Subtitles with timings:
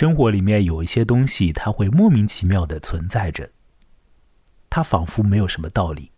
[0.00, 3.50] 生活里面有一些东西，它会莫名其妙的存在着，
[4.70, 6.10] 它仿佛没有什么道理，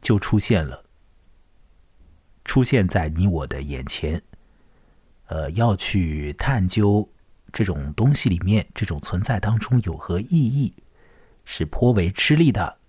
[0.00, 0.84] 就出现了，
[2.44, 4.20] 出现在你我的眼前。
[5.26, 7.08] 呃，要去探究
[7.52, 10.74] 这种东西里面，这种存在当中有何意义，
[11.44, 12.80] 是颇为吃力的。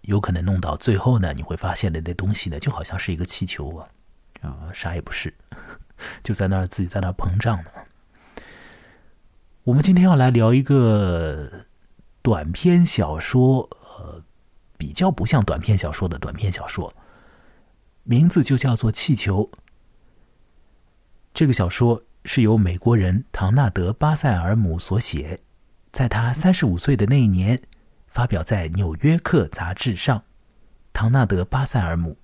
[0.00, 3.88] 有可能弄到最后呢，你会发现的那东西呢，就好像是一个气球啊，
[4.40, 5.34] 啊，啥也不是，
[6.24, 7.70] 就在那儿自己在那儿膨胀呢。
[9.64, 11.64] 我们今天要来聊一个
[12.20, 14.22] 短篇小说，呃，
[14.76, 16.94] 比较不像短篇小说的短篇小说，
[18.02, 19.44] 名字就叫做《气球》。
[21.32, 25.40] 这个小说是由美国人唐纳德·巴塞尔姆所写，
[25.90, 27.62] 在他三十五岁的那一年，
[28.08, 30.24] 发表在《纽约客》杂志上。
[30.92, 32.18] 唐纳德·巴塞尔姆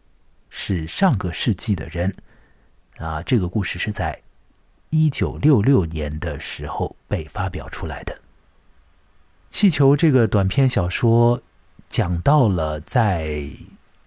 [0.51, 2.15] 是上个世纪的人，
[2.99, 4.21] 啊，这个故事是在
[4.91, 8.15] 一九六六年的时候被发表出来的。
[9.49, 11.43] 《气球》这个短篇小说
[11.89, 13.49] 讲到了在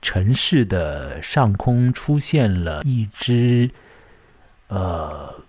[0.01, 3.71] 城市的上空出现了一只。
[4.67, 5.43] 呃，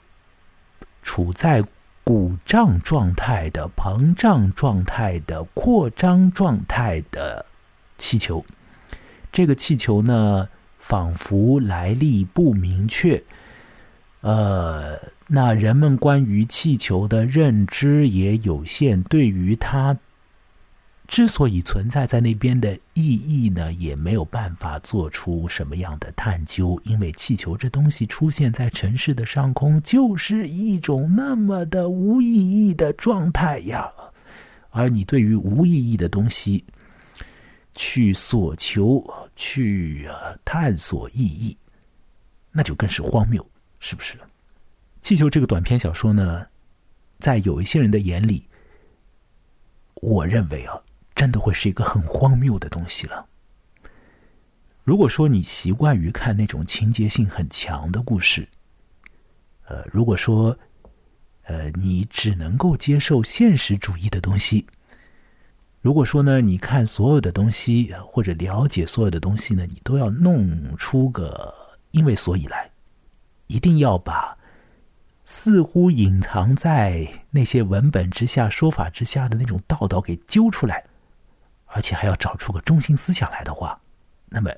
[1.03, 1.65] 处在
[2.03, 7.47] 鼓胀状态的、膨胀状态的、扩张状态的
[7.97, 8.45] 气球，
[9.33, 13.23] 这个气球呢，仿佛来历不明确。
[14.21, 19.97] 呃，那人们关于气球的认知也有限，对于它。
[21.07, 33.91] 之所以存在在那边的意义呢，也没有办法做出什么样的探究，因为气球这东西出现在城市的上空，就是一种那么的无意义的状态呀。
[34.71, 36.65] 而你对于无意义的东西
[37.75, 39.05] 去索求、
[39.37, 40.09] 去
[40.43, 41.57] 探索意义，
[42.51, 43.47] 那就更是荒谬，
[43.79, 44.19] 是不是？
[45.05, 46.47] 气球这个短篇小说呢，
[47.19, 48.49] 在有一些人的眼里，
[49.97, 50.81] 我认为啊。
[51.15, 53.29] 真的会是一个很荒谬的东西了。
[54.83, 58.49] 如果说你习惯于看那种情节性很强的故事，
[59.67, 60.59] 呃，如果说，
[61.43, 64.67] 呃，你只能够接受现实主义的东西，
[65.81, 71.55] 如果说呢，你看所有的东西或者了解所有的东西呢，你都要弄出个
[71.93, 72.73] 因为所以来，
[73.47, 74.37] 一定要把。
[75.37, 80.85] 似乎隐藏在那些文本之下、说法之下的那种道道给揪出来。
[81.67, 83.81] 而且还要找出个中心思想来的话，
[84.29, 84.49] 那么，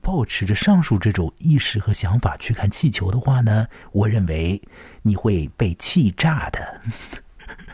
[0.00, 4.60] 保持着上述这种意识和想法去看气球的话呢，我认为
[5.02, 6.80] 你会被气炸的，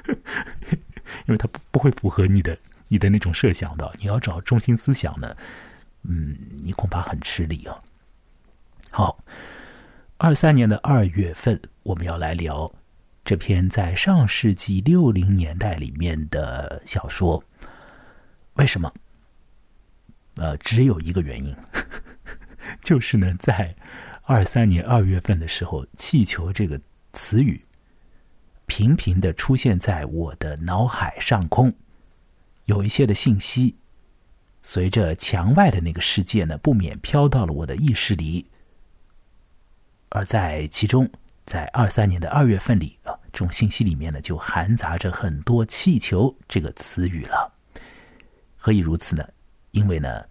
[1.25, 2.57] 因为它不不会符合你的
[2.89, 3.91] 你的那种设想的。
[3.99, 5.35] 你要找中心思想呢，
[6.03, 7.75] 嗯，你恐怕很吃力啊。
[8.91, 9.17] 好，
[10.17, 12.73] 二三年的二月份，我们要来聊
[13.25, 17.43] 这篇在上世纪六零年代里面的小说。
[18.55, 18.93] 为什么？
[20.37, 21.55] 呃，只有一个原因，
[22.81, 23.75] 就是呢，在
[24.23, 26.81] 二三年二月份的时候，“气球”这个
[27.13, 27.61] 词语
[28.67, 31.75] 频频的出现在我的脑海上空，
[32.67, 33.77] 有一些的信息
[34.63, 38.47] 随着墙外的那个世界呢，不免飘到了我的意识里，
[40.15, 41.11] 而在其中，
[41.45, 47.53] 在二三年的二月份里啊，这种信息里面呢，就含杂着很多“气球”这个词语了。
[48.57, 49.29] 何以如此呢？
[49.73, 50.25] 因为呢，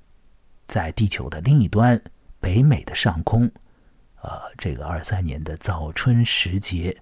[0.68, 2.02] 在地球的另一端，
[2.40, 3.52] 北美的上空，
[4.22, 7.02] 呃，这个二三年的早春时节，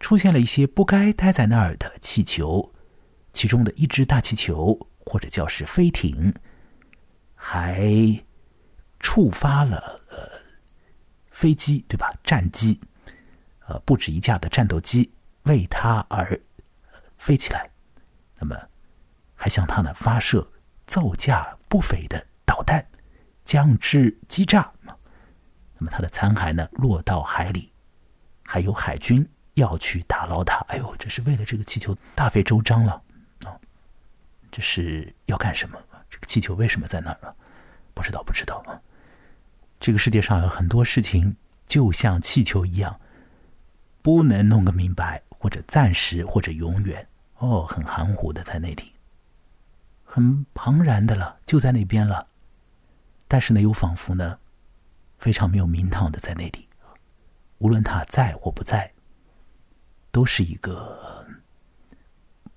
[0.00, 2.72] 出现了一些不该待在那儿的气球，
[3.30, 6.32] 其中的一只大气球，或者叫是飞艇，
[7.34, 8.24] 还
[8.98, 9.99] 触发了
[11.40, 12.12] 飞机，对吧？
[12.22, 12.78] 战机，
[13.66, 15.10] 呃，不止一架的战斗机
[15.44, 16.38] 为它而
[17.16, 17.70] 飞起来，
[18.38, 18.54] 那么。
[19.42, 20.46] 还向他呢发射
[20.84, 22.86] 造价不菲的导弹，
[23.42, 24.70] 将之击炸。
[25.78, 27.72] 那么他的残骸呢落到海里，
[28.44, 30.58] 还有海军要去打捞它。
[30.68, 33.02] 哎呦，这是为了这个气球大费周章了
[33.46, 33.56] 啊！
[34.52, 35.78] 这是要干什么？
[36.10, 37.34] 这个气球为什么在那儿啊？
[37.94, 38.76] 不知道，不知道啊！
[39.80, 41.34] 这个世界上有很多事情，
[41.66, 43.00] 就像气球一样，
[44.02, 47.08] 不能弄个明白，或者暂时，或者永远。
[47.38, 48.92] 哦，很含糊的在那里。
[50.04, 52.26] 很庞然的了，就在那边了，
[53.26, 54.38] 但是呢，又仿佛呢，
[55.18, 56.68] 非常没有名堂的在那里。
[57.58, 58.92] 无论他在或不在，
[60.10, 61.26] 都是一个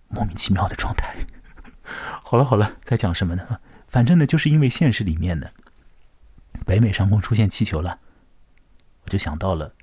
[0.10, 1.16] 莫名其妙的状态。
[2.22, 3.62] 好了好了，在讲什么呢？
[3.88, 5.50] 反正呢，就是因为现实里面呢，
[6.66, 8.00] 北美上空出现气球了，
[9.04, 9.74] 我就想到了，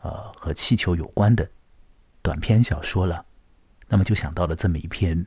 [0.00, 1.48] 呃，和气球有关的
[2.22, 3.24] 短篇小说了。
[3.88, 5.26] 那么就想到了这么一篇，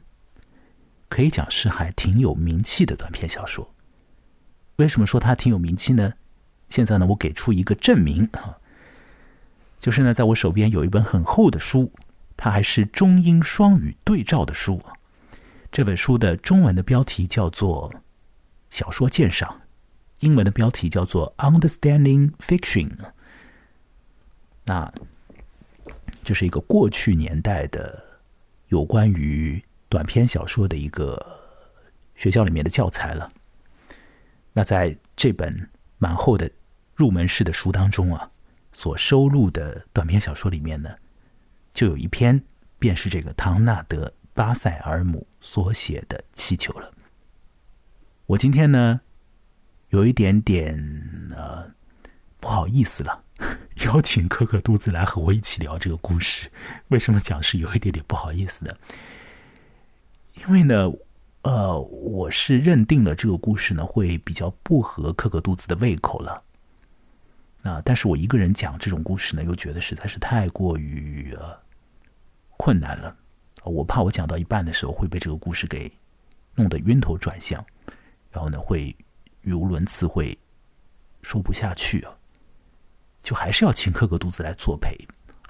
[1.08, 3.74] 可以讲是还挺有名气的短篇小说。
[4.78, 6.14] 为什么说它挺有名气呢？
[6.68, 8.58] 现在呢，我给出一个证明啊，
[9.80, 11.94] 就是呢，在我手边有一本很厚的书，
[12.36, 14.82] 它还是中英双语对照的书。
[15.72, 17.92] 这本书的中文的标题叫做
[18.70, 19.60] 《小说鉴赏》，
[20.20, 22.98] 英文的标题叫做《Understanding Fiction》。
[24.66, 24.94] 那
[26.24, 28.20] 这是一个过去年代的
[28.68, 31.40] 有关于短篇小说的一个
[32.16, 33.32] 学校里面的教材了。
[34.54, 36.50] 那在这本蛮厚的
[36.96, 38.32] 入门式的书当中啊，
[38.74, 40.98] 所收录的短篇小说里面呢，
[41.72, 42.44] 就有一篇
[42.80, 46.92] 便是这个唐纳德·巴塞尔姆所写的《气球》了。
[48.26, 49.02] 我今天呢，
[49.90, 50.78] 有一点点
[51.36, 51.72] 呃
[52.40, 53.24] 不好意思了。
[53.86, 56.52] 邀请可可肚子来和我一起聊这个故事，
[56.88, 58.76] 为什么讲是有一点点不好意思的？
[60.40, 60.92] 因为呢，
[61.44, 66.42] 呃，我是认定了这个故事呢会比较不合可可肚子的胃口了。
[67.62, 71.56] 啊，但是我一个人讲这种故事呢，又觉得实在是太过于呃
[72.58, 73.16] 困难了。
[73.64, 75.92] 我怕我讲到一半的时候会被这个故事给
[76.56, 77.64] 弄得晕头转向，
[78.32, 78.96] 然后呢会
[79.48, 80.38] 语无伦次，会
[81.22, 82.12] 说不下去啊。
[83.24, 84.96] 就还是要请可可肚子来作陪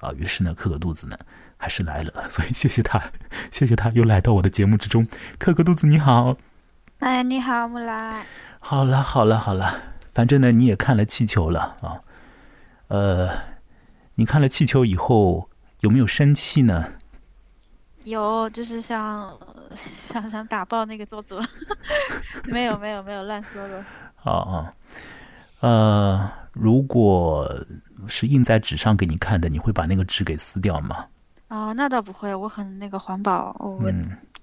[0.00, 1.18] 啊，于是呢，可可肚子呢
[1.56, 3.10] 还是来了， 所以谢谢他，
[3.50, 5.06] 谢谢他又来到我的节目之中。
[5.38, 6.36] 可可肚子你好，
[7.00, 8.24] 哎，你好，木兰。
[8.60, 9.82] 好了，好了，好了，
[10.14, 12.02] 反正呢，你也看了气球了啊，
[12.88, 13.30] 呃，
[14.14, 15.48] 你看了气球以后
[15.80, 16.94] 有没有生气呢？
[18.04, 19.36] 有，就是想
[19.74, 21.42] 想想打爆那个作者，
[22.46, 23.78] 没有，没有，没有乱说的。
[24.24, 24.74] 啊啊，
[25.60, 26.30] 呃。
[26.54, 27.48] 如果
[28.08, 31.06] 是印在纸上给你看的，你会把那个纸给撕掉吗？
[31.50, 33.80] 哦，那倒不会，我很那个环保，我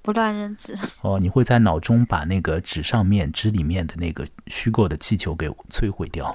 [0.01, 0.73] 不乱扔纸。
[1.01, 6.33] 哦，你会在脑中把那个纸上面、纸里面的那个虚构的气球给摧毁掉，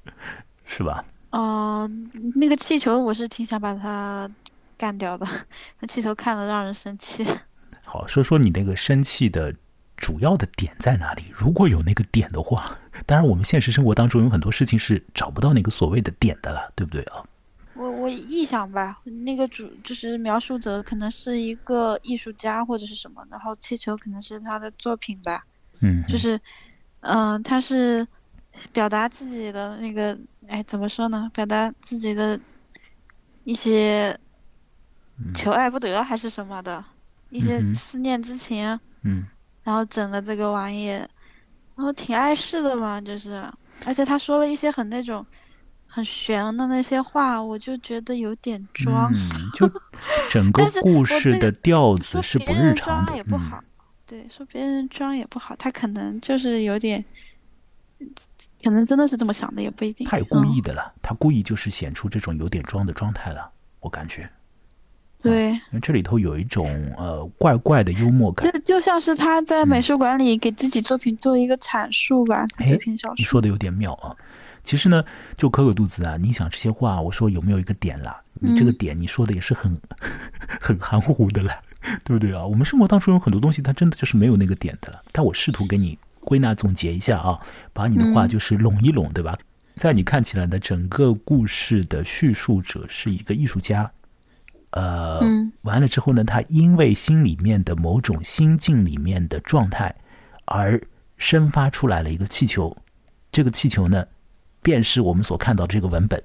[0.64, 1.04] 是吧？
[1.32, 1.86] 哦，
[2.34, 4.26] 那个气球我是挺想把它
[4.80, 5.26] 干掉的，
[5.80, 7.22] 那气球看了让人生气。
[7.84, 9.54] 好，说说你那个生气的。
[9.96, 11.24] 主要的点在哪里？
[11.30, 12.74] 如果有那个点的话，
[13.04, 17.22] 当然我们现实生活当中有很多事情是找不到那个所谓的点的了，对不对啊？
[17.74, 25.44] 我我臆想吧，那个主就是描述者可能是一个艺术家或者是什么，然后气球可能是他的作品吧。
[25.80, 26.40] 嗯，就是，
[27.00, 28.06] 嗯，他是
[28.72, 30.16] 表达自己的那个，
[30.48, 31.30] 哎，怎么说呢？
[31.34, 32.40] 表达自己的
[33.44, 34.18] 一些
[35.34, 36.84] 求爱不得还是什么的
[37.28, 38.78] 一些思念之情。
[39.02, 39.26] 嗯。
[39.62, 41.06] 然后整了这个玩意，然
[41.76, 43.44] 后挺碍事的嘛，就是，
[43.84, 45.24] 而且他说了一些很那种
[45.86, 49.12] 很玄的那些话，我就觉得有点装。
[49.54, 49.70] 就
[50.30, 53.14] 整个 故事的调子是不日常的。
[53.14, 53.62] 也不好，
[54.06, 57.04] 对，说别人装也不好，他可能就是有点，
[58.64, 60.06] 可能真的是这么想的，也不一定。
[60.06, 64.28] 太故意的了，他故意就是显出这种有点装的状态了，我感觉。
[65.22, 72.46] 对，因为这里头有一种呃怪怪的幽默感，就就像是他在美术馆里给自己作品做一个阐述吧。
[72.66, 74.16] 这篇小说你说的有点妙啊。
[74.62, 75.02] 其实呢，
[75.38, 78.20] 就可可肚子啊，你想这些话，我说有没有一个点啦？
[78.34, 79.80] 你这个点你说的也是很
[80.60, 81.52] 很含糊的了，
[82.04, 82.44] 对不对啊？
[82.44, 85.00] 我们生活当中有很多东西，它真的就是没有那个点的了。
[85.12, 87.40] 但我试图给你归纳总结一下啊，
[87.72, 89.38] 把你的话就是拢一拢，对吧？
[89.76, 93.90] 在你看起来的，整个故事的叙述者是一个艺术家。
[94.70, 95.20] 呃，
[95.62, 99.94] 完了之后呢，他因为心里面的某种心境里面的状态，
[100.44, 100.80] 而
[101.16, 102.76] 生发出来了一个气球。
[103.32, 104.06] 这个气球呢，
[104.62, 106.22] 便是我们所看到这个文本，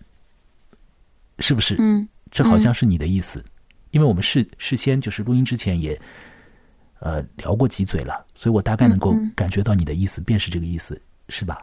[1.40, 1.76] 是不是？
[1.80, 3.44] 嗯，这好像是你的意思，
[3.92, 6.00] 因为我们事事先就是录音之前也
[7.00, 11.00] 呃聊过几嘴了，所以我大概能够感觉到你的意思，便是这个意思，
[11.30, 11.58] 是吧？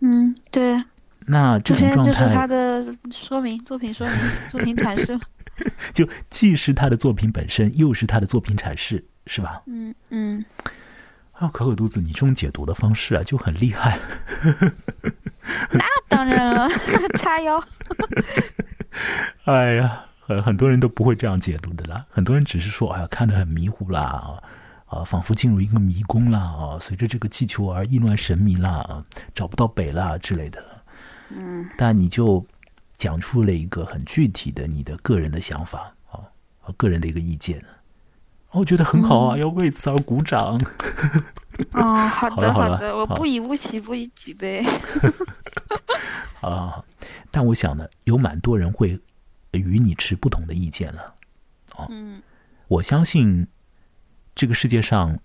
[0.00, 0.82] 嗯，对。
[1.24, 4.16] 那这种状态就是他的说明，作品说明，
[4.50, 5.18] 作品阐释。
[5.92, 9.62] 就既是他的作品本身，又是他的作品阐释，是吧？
[9.66, 10.44] 嗯嗯。
[11.32, 13.98] 啊，可可肚子，你这种解读的方式啊，就很厉害。
[15.72, 16.68] 那当然了，
[17.16, 17.62] 叉腰。
[19.44, 22.04] 哎呀，很很多人都不会这样解读的啦。
[22.10, 24.40] 很多人只是说，哎呀，看得很迷糊啦，
[24.86, 29.04] 啊，仿佛进入一个迷宫啦，啊，随着这个气球而意乱神迷啦，啊
[29.34, 30.64] 找不到北啦之类的。
[31.30, 31.68] 嗯。
[31.76, 32.46] 但你就。
[33.02, 36.22] 讲出了一个很具体的你的个人的想法啊，
[36.60, 37.60] 和个人的一个意见，
[38.52, 40.56] 我觉得很好啊，要为此而鼓掌。
[41.74, 44.64] 哦，好的好的，我不以物喜，不以己悲。
[46.42, 46.84] 啊，
[47.32, 48.96] 但我想呢，有蛮多人会
[49.50, 51.14] 与你持不同的意见了。
[51.74, 52.22] 哦，嗯，
[52.68, 53.48] 我相信
[54.32, 55.18] 这个世界上，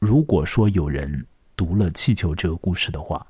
[0.00, 3.24] 如果说有人读了《气球》这个故事的话，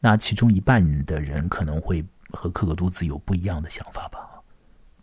[0.00, 4.20] 那其中一半的人可能会和可可肚子有不一样的想法吧。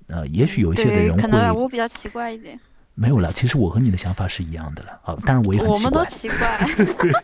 [0.08, 2.60] 呃，也许有一些的人会，可能我比较奇怪一点。
[2.96, 5.90] 没有了，其实我和你的想法是一样的了啊，当然我也很奇怪。
[5.90, 7.24] 我们都奇怪。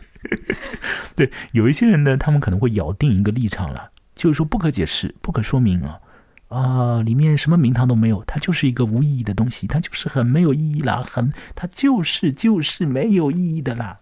[1.14, 6.00] 对，有一些人呢，他们可能会咬定一个立场了，就是说不可解释、不可说明啊
[6.48, 14.00] 啊，里面什么名堂都没有，它就是一个无意义的东西，它就是很没有意义啦，很，它就是就是没有意义的啦。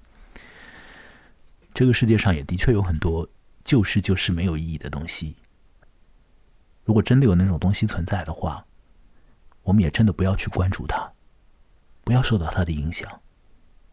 [1.74, 3.28] 这个世界上也的确有很多
[3.62, 5.36] 就是就是没有意义的东西。
[6.88, 8.64] 如果真的有那种东西存在的话，
[9.62, 11.12] 我们也真的不要去关注它。
[12.02, 13.20] 不要受到它的影响，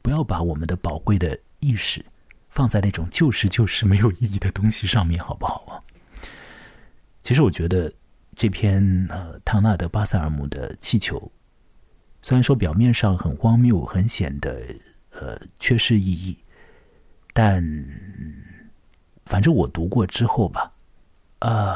[0.02, 2.06] 不要把我们的宝贵的意识
[2.48, 5.84] 放在那种就是就是没有意义的东西上面，好不好啊？
[7.22, 7.92] 其实我觉得
[8.34, 11.20] 这篇呃唐纳德·巴塞尔姆的《气球》，
[12.22, 14.74] 虽然说表面上很荒谬、很显得
[15.10, 16.38] 呃缺失意义，
[17.34, 17.62] 但
[19.26, 20.72] 反正我读过之后吧，
[21.40, 21.76] 呃，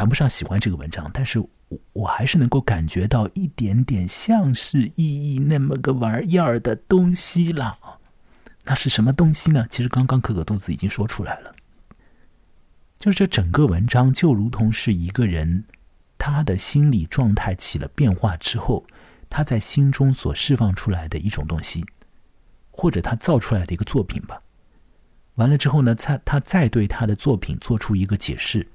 [0.00, 1.46] 谈不上喜欢这个文章，但是。
[1.92, 7.78] 我还是能够感觉到一点点像是意义那么个玩意儿的东西了。
[8.64, 9.64] 那是什么东西呢？
[9.70, 11.54] 其实刚刚可可肚子已经说出来了，
[12.98, 15.64] 就是这整个文章就如同是一个人
[16.18, 18.84] 他的心理状态起了变化之后，
[19.28, 21.84] 他在心中所释放出来的一种东西，
[22.72, 24.40] 或者他造出来的一个作品吧。
[25.34, 28.66] 完了之后呢，他他再对他的作品做出一个解释。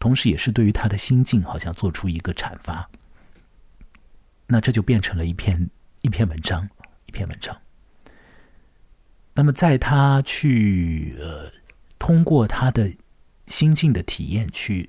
[0.00, 2.90] 同时，也是对于他的心境，好像做出一个阐发。
[4.46, 6.68] 那这就变成了一篇一篇文章，
[7.04, 7.60] 一篇文章。
[9.34, 11.52] 那么，在他去呃
[11.98, 12.90] 通过他的
[13.46, 14.88] 心境的体验，去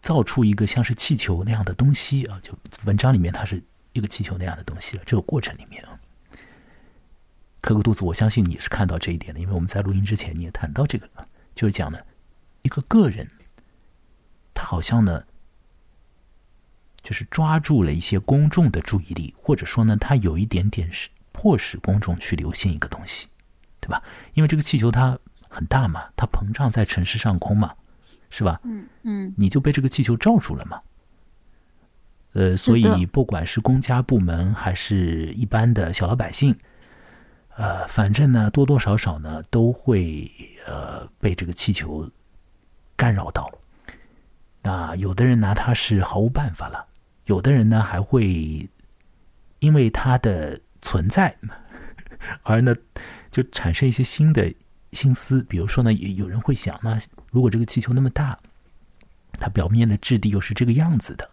[0.00, 5.02] 造出一个像是气球那样的东西啊，就文章里面它是一个气球那样的东西了。
[5.04, 6.00] 这个过程里面啊，
[7.60, 11.08] 可可肚子，我相信你是看到这一点的，因为我们在录音之前你也谈到这个，
[11.54, 12.06] 就是讲的
[12.62, 13.28] 一个个人。
[14.60, 15.24] 他好像呢，
[17.02, 23.28] 就是抓住了一些公众的注意力，或者说呢，他有一点点是迫使公众去留心一个东西，
[23.80, 24.02] 对吧？
[24.34, 27.74] 因为这个气球它很大嘛，它膨胀在城市上空嘛，
[28.28, 28.60] 是吧？
[28.64, 30.78] 嗯嗯，你就被这个气球罩住了嘛。
[32.34, 36.54] 呃，所以不管是公家部门还是一般的小老百姓，
[37.56, 40.30] 呃，反正呢，多多少少呢，都会
[40.66, 42.10] 呃被这个气球
[42.94, 43.50] 干扰到。
[44.62, 46.86] 那有的人拿它是毫无办法了，
[47.26, 48.68] 有的人呢还会
[49.60, 51.34] 因为它的存在
[52.42, 52.74] 而呢
[53.30, 54.52] 就产生一些新的
[54.92, 56.98] 心思，比如说呢，有人会想，那
[57.30, 58.38] 如果这个气球那么大，
[59.34, 61.28] 它表面的质地又是这个样子的，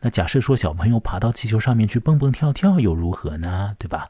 [0.00, 3.74] 那假设说小朋友爬到气球上面去蹦蹦跳跳又如何呢？
[3.78, 4.08] 对吧？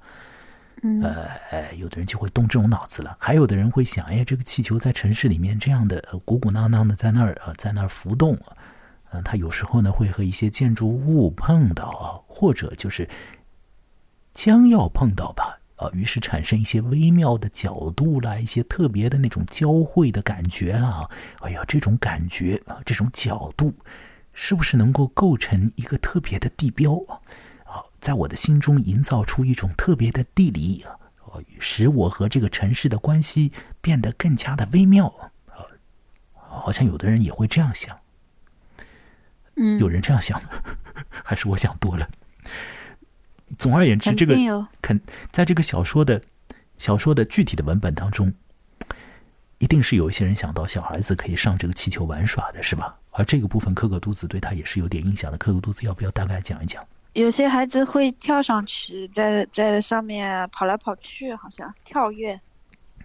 [1.03, 8.39] 呃，有的人就会动这种脑子了，还有的人会想，哎，这个气球在城市里面这样的鼓鼓囊囊的在那儿啊，在那儿浮动，
[9.11, 13.09] 嗯，它有时候呢会和一些建筑物碰到啊，或者就是
[14.35, 21.09] 将要碰到吧，啊，于是产生一些微妙的角度啦，一些特别的那种交汇的感觉啦，
[21.41, 23.73] 哎呀，这种感觉啊，这种角度，
[24.35, 27.19] 是不是能够构成一个特别的地标啊？
[28.01, 30.97] 在我的心中营造出一种特别的地理啊，
[31.59, 35.31] 使我和这个城市的关系变得更加的微妙啊。
[36.35, 37.99] 好像有的人也会这样想，
[39.57, 40.41] 嗯，有人这样想，
[41.11, 42.09] 还是我想多了。
[43.59, 44.35] 总而言之，这个
[44.81, 45.01] 肯
[45.31, 46.23] 在这个小说的
[46.79, 48.33] 小说的具体的文本当中，
[49.59, 52.99] 一定是有一些人想到小孩子可以上这个气球玩耍的，是吧？
[53.11, 55.39] 而这个部分，可可肚子对他也是有点印象的。
[55.39, 56.83] 可可肚子要不要大概讲一讲？
[57.17, 62.39] 有些孩子会跳上去，在在上面跑来跑去，好像跳跃。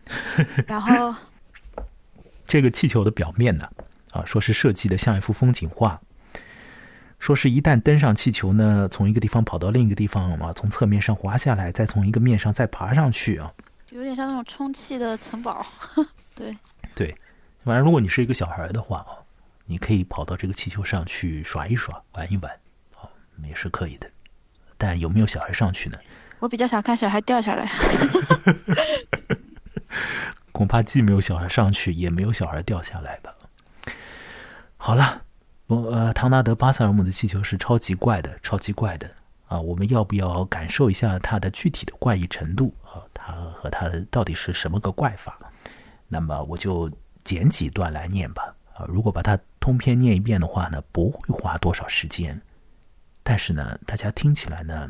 [0.68, 1.16] 然后，
[2.46, 3.72] 这个气球的表面呢，
[4.12, 6.02] 啊，说是设计的像一幅风景画。
[7.20, 13.54] 说是一旦登上气球呢，从一个地方跑到另一个地方啊，从侧面上滑下来，再从一个面上再爬上去啊，
[13.92, 15.66] 有点像那种充气的城堡。
[16.36, 16.58] 对
[16.94, 17.16] 对，
[17.64, 19.24] 反正如果你是一个小孩的话啊，
[19.68, 22.52] 你可以跑到这个气球上去耍一耍，玩一玩。
[23.44, 24.10] 也是可以的，
[24.78, 25.98] 但有没有小孩上去呢？
[26.40, 27.72] 我比较想看小孩掉下来。
[30.52, 33.34] 恐怕既没有小孩上去，也没有小孩掉下来吧。
[34.78, 35.24] 好了，
[35.68, 39.10] 我呃，唐纳德·巴塞尔姆的气球是超级怪的，超级怪的
[39.48, 39.60] 啊！
[39.60, 43.02] 我们要不要感受一下它的具体的怪异程度啊？
[43.14, 45.38] 它和它到底是什么个怪法？
[46.08, 46.90] 那么我就
[47.24, 48.56] 剪几段来念吧。
[48.74, 52.40] 啊，如果把它通篇念一遍的话呢，不会花多少时间。
[53.24, 54.90] 但是呢，大家听起来呢，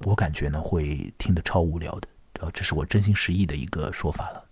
[0.00, 2.08] 我感觉呢会听得超无聊的。
[2.40, 4.44] 呃，这是我真心实意的一个说法了。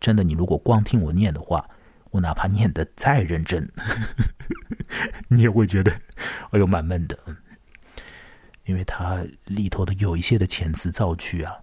[0.00, 1.68] 真的，你如果光听我念的话，
[2.10, 3.70] 我哪怕念的再认真，
[5.28, 5.92] 你也会觉得
[6.50, 7.18] 哎呦蛮闷的。
[8.64, 11.58] 因为它里头的有一些的遣词造句啊，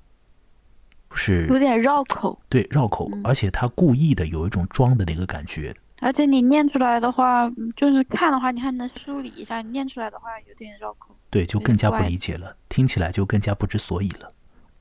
[1.08, 5.76] 不是有点绕口，对绕口，而且他故意的有一种装的那个感觉。
[6.00, 11.16] 而且你念出来的话，就是看的话，你还能梳理一下；你念出来的话，有点绕口。
[11.30, 14.34] 对，就更加不理解了，听起来就更加不知所以了。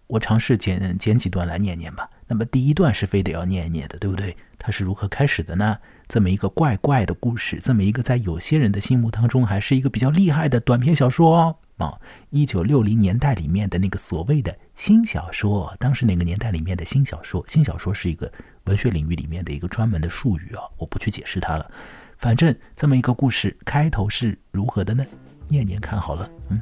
[0.07, 2.11] 我尝试剪剪几段来念念吧。
[2.29, 4.37] 那么第一段是非得要念一念的，对不对？
[4.59, 5.79] 它是如何开始的呢？
[6.07, 11.57] 这么一个怪怪的故事，这么一个在有些人的心目当中还是一个比较厉害的短篇小说哦。
[11.79, 11.99] 啊，
[12.31, 18.31] 一九六零年代里面的那个所谓的新小说，当时那个年代里面的新小说，新小说是一个
[18.65, 21.71] 文学领域里面的一个专门的术语啊，我不去解释它了。
[22.19, 25.05] 反正这么一个故事开头是如何的呢？
[25.49, 26.61] 念念看好了，嗯。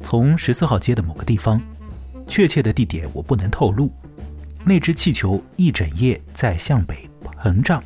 [0.00, 1.60] 从十四号街的某个地方，
[2.26, 3.92] 确切的地点我不能透露。
[4.64, 7.82] 那只气球一整夜在向北膨胀，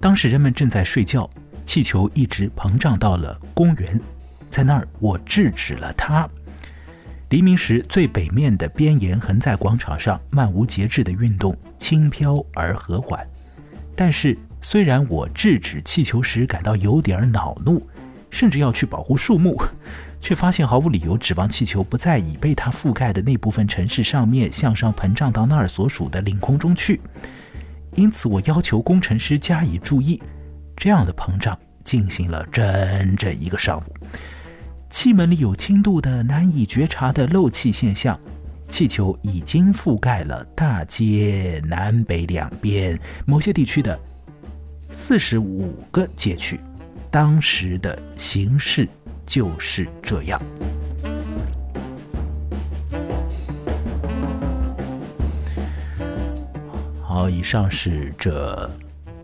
[0.00, 1.28] 当时人们正在睡觉，
[1.62, 4.00] 气球一直膨胀到了公园，
[4.56, 6.26] 在那儿我制止了它。
[7.28, 13.22] 黎明时，最北面的边沿横在广场上漫无节制的运动，轻飘而和缓。
[13.94, 17.86] 但是，虽然我制止气球时感到有点恼怒，
[18.30, 19.62] 甚至要去保护树木。
[20.22, 26.98] 却发现毫无理由指望气球不再已被它覆盖的那部分城市上面向上膨胀到那儿所属的领空中去，
[27.94, 30.22] 因此我要求工程师加以注意。
[30.74, 33.96] 这样的膨胀进行了整整一个上午，
[34.90, 38.18] 气门里有轻度的难以觉察的漏气现象，
[38.68, 43.98] 气球已经覆盖了大街南北两边某些地区的
[44.90, 46.60] 四十五个街区，
[47.10, 48.88] 当时的形势。
[49.26, 50.40] 就是这样。
[57.02, 58.70] 好，以上是这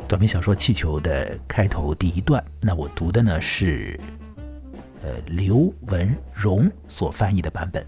[0.09, 2.45] 短篇小说《气球》的开头第一段。
[2.61, 3.97] 那我读的呢是
[5.03, 7.85] 呃刘文荣所翻译的版本。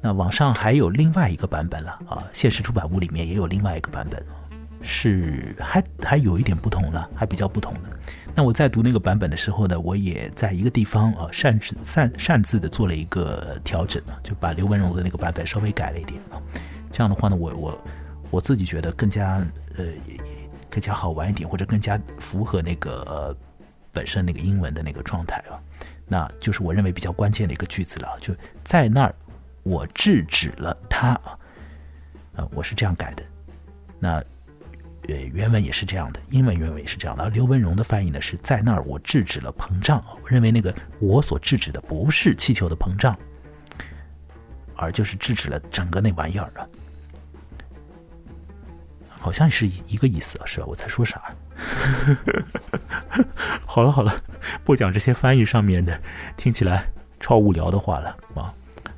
[0.00, 4.24] 那网上还有另外一个版本了啊，现实出版物里面也有另外一个版本，
[4.80, 7.80] 是还还有一点不同了，还比较不同的。
[8.34, 16.40] 那我在读那个版本的时候呢，我也在一个地方啊擅自擅擅自的做了一个调整呢，就把刘文荣的那个版本稍微改了一点啊。
[16.90, 17.84] 这样的话呢，我我
[18.30, 19.44] 我自己觉得更加
[19.76, 19.84] 呃
[20.70, 23.36] 更加好玩一点，或者更加符合那个
[23.92, 25.60] 本身那个英文的那个状态啊。
[26.10, 29.14] 那就是我认为比较关键的一个句子了，就在那儿
[29.62, 31.38] 我制止了他啊，
[32.36, 33.22] 啊，我是这样改的。
[33.98, 34.22] 那。
[35.08, 37.24] 呃，原文也是这样的，英文原文也是这样的。
[37.24, 40.04] 而刘文荣的翻译呢，是在那儿我制止了膨胀。
[40.22, 43.18] 我认为那个我所制止的不是气球的膨胀，
[44.76, 46.68] 而就是制止了整个那玩意儿啊，
[49.08, 50.66] 好像是一个意思啊，是吧？
[50.66, 51.34] 我在说啥？
[53.66, 54.14] 好了好了，
[54.64, 55.98] 不讲这些翻译上面的
[56.36, 56.86] 听起来
[57.18, 58.52] 超无聊的话了啊，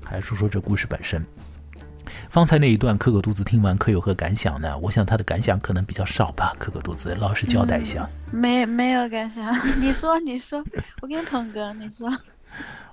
[0.04, 1.24] 还说说这故事本身。
[2.30, 4.76] 方才那一段，可可肚子听完可有何感想呢？
[4.78, 6.54] 我想他的感想可能比较少吧。
[6.58, 8.08] 可可肚子，老实交代一下。
[8.30, 10.64] 没没有感想， 你说你说，
[11.02, 12.10] 我给你捧哏，你说。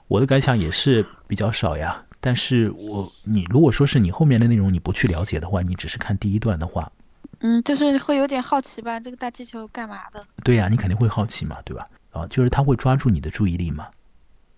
[0.09, 2.03] 我的感想也是比较少呀。
[2.19, 6.91] 但是我你如果说是你后面的内容你不去了解的话，你只是看第一段的话，
[7.41, 8.99] 嗯，就是会有点好奇吧？
[8.99, 10.25] 这个大气球干嘛的？
[10.43, 11.85] 对呀，你肯定会好奇嘛，对吧？
[12.11, 13.87] 啊，就是他会抓住你的注意力嘛。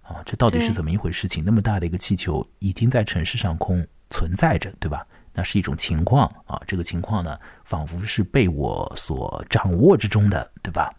[0.02, 1.28] 啊，这到底是怎么一回事？
[1.28, 3.86] 情那么大的一个气球已经在城市上空。
[4.14, 5.08] 存在着，对吧？
[5.34, 10.94] 那是一种情况啊，这个情况呢，仿佛是被我所掌握之中的，对吧？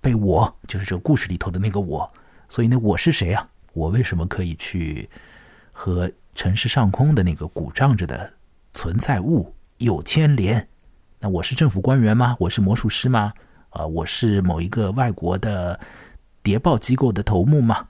[0.00, 2.12] 被我，就是这个故事里头的那个我。
[2.48, 3.48] 所以呢，我是谁啊？
[3.74, 5.08] 我为什么可以去
[5.72, 8.34] 和城市上空的那个鼓胀着的
[8.72, 10.68] 存在物有牵连？
[11.22, 12.36] 那我是政府官员吗？
[12.40, 13.32] 我是魔术师吗？
[13.70, 15.78] 啊，我是某一个外国的
[16.42, 17.86] 谍报机构的头目吗？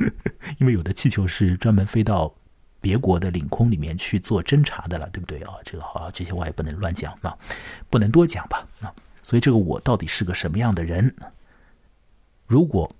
[0.60, 2.34] 因为有的气球是专门飞到。
[2.82, 5.54] 别国的领空里面去做侦查的了，对不对啊？
[5.64, 7.34] 这个好，这些话也不能乱讲啊，
[7.88, 8.92] 不能多讲吧啊。
[9.22, 11.16] 所以这个我到底是个什么样的人？
[12.46, 12.94] 如果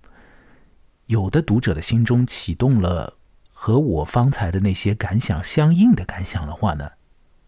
[1.04, 3.18] 有的读者的心中启动了
[3.52, 6.92] 和我方才的那些感想相应的感想的话呢，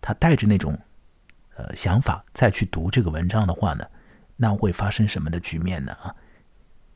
[0.03, 0.79] 他带着那种
[1.57, 3.87] 呃想法再去读这个文章的话呢，
[4.37, 5.93] 那会发生什么的局面呢？
[5.93, 6.15] 啊，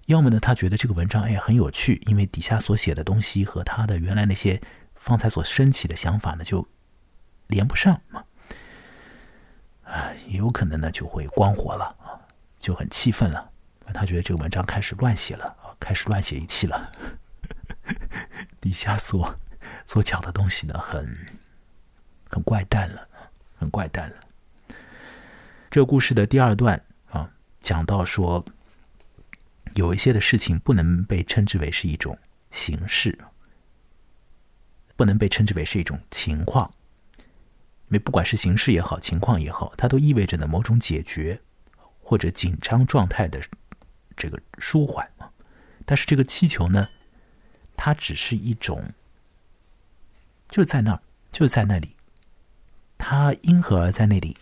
[0.06, 4.60] 要么呢，他觉得这个文章哎很有趣，因为底下所写的东西和他的原来那些。
[5.02, 6.68] 方才所升起的想法呢，就
[7.46, 8.22] 连不上嘛，
[9.82, 12.20] 啊，也有可能呢就会关火了啊。
[12.58, 13.50] 就很气愤了，
[13.94, 16.92] 他觉得这个文章开始乱写了啊，开始乱写一气了。
[18.60, 19.34] 底下所
[19.86, 21.16] 所讲的东西呢，很
[22.28, 23.08] 很怪诞了，
[23.56, 24.16] 很怪诞了。
[25.70, 27.30] 这故事的第二段啊，
[27.60, 28.44] 讲到说，
[29.74, 32.18] 有一些的事情不能被称之为是一种
[32.50, 33.16] 形式，
[34.96, 36.68] 不能被称之为是一种情况。
[37.16, 41.40] 因为不管是形式也好，情况也好，它都意味着呢某种解决
[42.00, 43.40] 或者紧张状态的
[44.16, 45.08] 这个舒缓。
[45.84, 46.88] 但是这个气球呢？
[47.76, 48.92] 它只是一种，
[50.48, 51.94] 就在那儿，就在那里。
[52.98, 54.36] 它因何而在那里？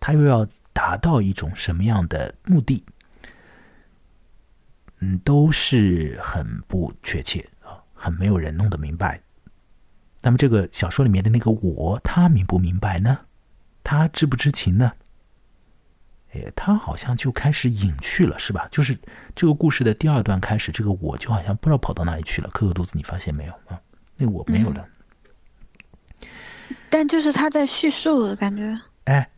[0.00, 2.84] 它又要达到一种什么样的目的？
[5.00, 9.20] 嗯，都是很不确切啊，很没有人弄得明白。
[10.22, 13.16] 那么，这个小说里面的那个我，他明不明白呢？
[13.84, 14.92] 他知不知情呢？
[16.32, 18.66] 哎，他好像就开始隐去了，是吧？
[18.72, 18.98] 就是
[19.34, 22.50] 这个故事的第二段开始，这个我就好像不知道跑到哪里去了。
[22.52, 23.80] 可可肚子，你发现没有啊？
[24.16, 24.86] 那个我没有了。
[26.90, 28.78] 但就是他在叙述的感觉。
[29.04, 29.30] 哎，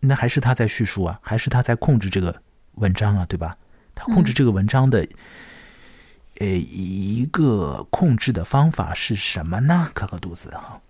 [0.00, 2.42] 那还是他在叙述啊，还是他在控制这个
[2.74, 3.56] 文章啊，对吧？
[3.94, 5.06] 他控制这个文章的，
[6.38, 9.90] 呃，一个控制的方法是什么呢？
[9.94, 10.80] 可可肚子哈。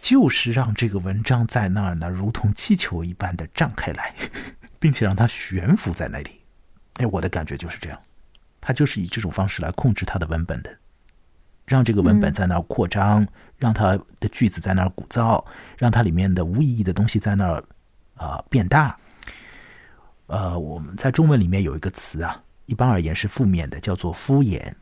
[0.00, 4.14] 就是让这个文章在那儿呢，如同气球一般的胀开来，
[4.78, 6.42] 并且让它悬浮在那里。
[6.98, 8.00] 哎，我的感觉就是这样，
[8.60, 10.78] 他就是以这种方式来控制他的文本的，
[11.66, 13.26] 让这个文本在那儿扩张，
[13.58, 15.44] 让它的句子在那儿鼓噪，
[15.76, 17.62] 让它里面的无意义的东西在那儿
[18.14, 18.96] 啊变大。
[20.28, 24.72] 呃，我们在中文里面有一个词啊，一般而言是负面的，叫做敷衍，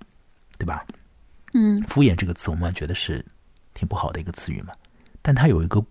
[0.58, 0.84] 对吧？
[1.52, 3.24] 嗯，敷衍这个词，我们觉得是
[3.74, 4.72] 挺不好的一个词语嘛。
[5.20, 5.84] 但它有一个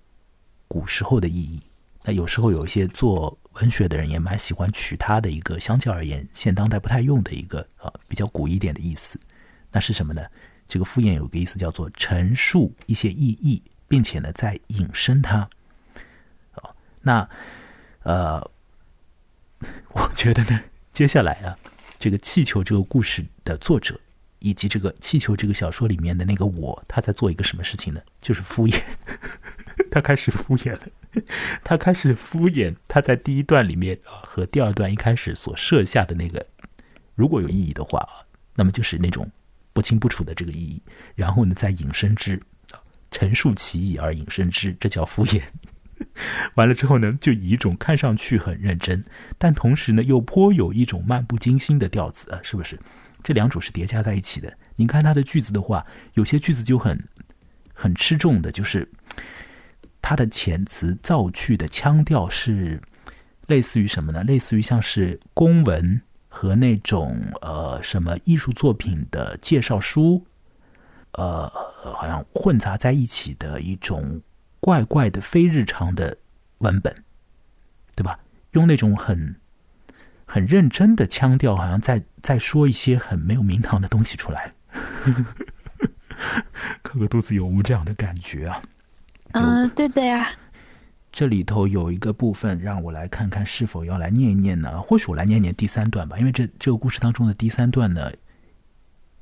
[0.68, 1.62] 古时候的意义，
[2.04, 9.20] 那有时候有一些做文学的人也蛮喜欢取它的一个相较而言现当代不太用的一个啊比较古一点的意思，
[9.72, 10.22] 那是什么呢？
[10.68, 15.50] 这个敷衍有个意思叫做陈述一些意义，并且呢在引申它。
[16.54, 17.30] 啊，那
[18.04, 18.52] 呃，
[19.94, 21.58] 我觉得呢，接下来啊，
[22.00, 24.00] 这个气球这个故事的作者。
[24.46, 28.02] 以及这个气球这个小说里面的那个我，他在做一个什么事情呢？
[28.20, 28.78] 就是敷衍，
[29.90, 30.82] 他开始敷衍了，
[31.64, 36.46] 他开始敷衍他在第一段里面啊和第二段一开始所设下的那个，
[37.16, 39.32] 如果有意义的话啊，那么就是那种
[39.74, 40.82] 不清不楚的这个意义，
[41.16, 42.40] 然后呢再引申之，
[43.12, 45.42] 陈述其意而引申之，这叫敷衍。
[46.56, 49.04] 完了之后呢，就以一种看上去很认真，
[49.38, 52.80] 但同时呢又颇有一种漫不经心的调子啊，是不是？
[53.24, 54.58] 这两种是叠加在一起的。
[54.76, 57.08] 你看他的句子的话，有些句子就很
[57.74, 58.88] 很吃重的，就是
[60.02, 62.82] 他的遣词造句的腔调是
[63.48, 64.24] 类似于什么呢？
[64.26, 66.02] 类似于像是公文
[66.36, 70.26] 和那种呃什么艺术作品的介绍书，
[71.12, 71.48] 呃，
[71.94, 74.20] 好像混杂在一起的一种
[74.60, 76.18] 怪怪的非日常的
[76.58, 77.04] 文本，
[77.96, 78.18] 对吧？
[78.54, 79.36] 用那种很。
[80.26, 84.50] 很认真的腔调，好像在在说一些很没有名堂的东西出来。
[86.82, 88.62] 可可肚子有无这样的感觉啊？
[89.34, 90.32] 嗯，对的呀。
[91.14, 94.82] 这里头有一个部分，让我来看看是否要来念一念呢？
[94.82, 98.12] 或许我来念念第三段吧，因为这这个故事当中的第三段呢，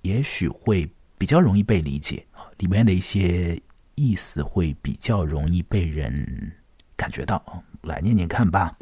[0.02, 3.62] 也许会比较容易被理解啊，里面的一些
[3.96, 6.54] 意思会比较容易被人
[6.96, 7.44] 感觉到
[7.82, 8.74] 来念念看吧。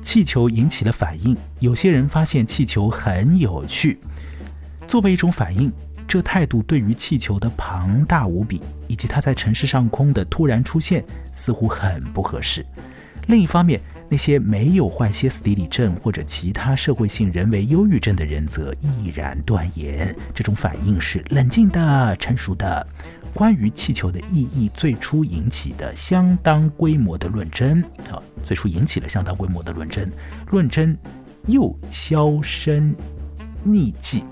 [0.00, 4.00] 气球引起了反应，有些人发现气球很有趣。
[4.88, 5.70] 作为一种反应，
[6.14, 12.64] 这态度对于气球的庞大无比以及它在城市上空的突然出现似乎很不合适。
[13.26, 22.86] 另一方面，那些没有患歇斯底里症或者其他社会性人为忧郁症的人则毅然断言，这种反应是冷静的、成熟的。
[23.32, 30.08] 关于气球的意义，最初引起的相当规模的论争，啊，最初引起了相当规模的论争，
[30.52, 30.96] 论争
[31.48, 32.94] 又销声
[33.66, 34.22] 匿迹，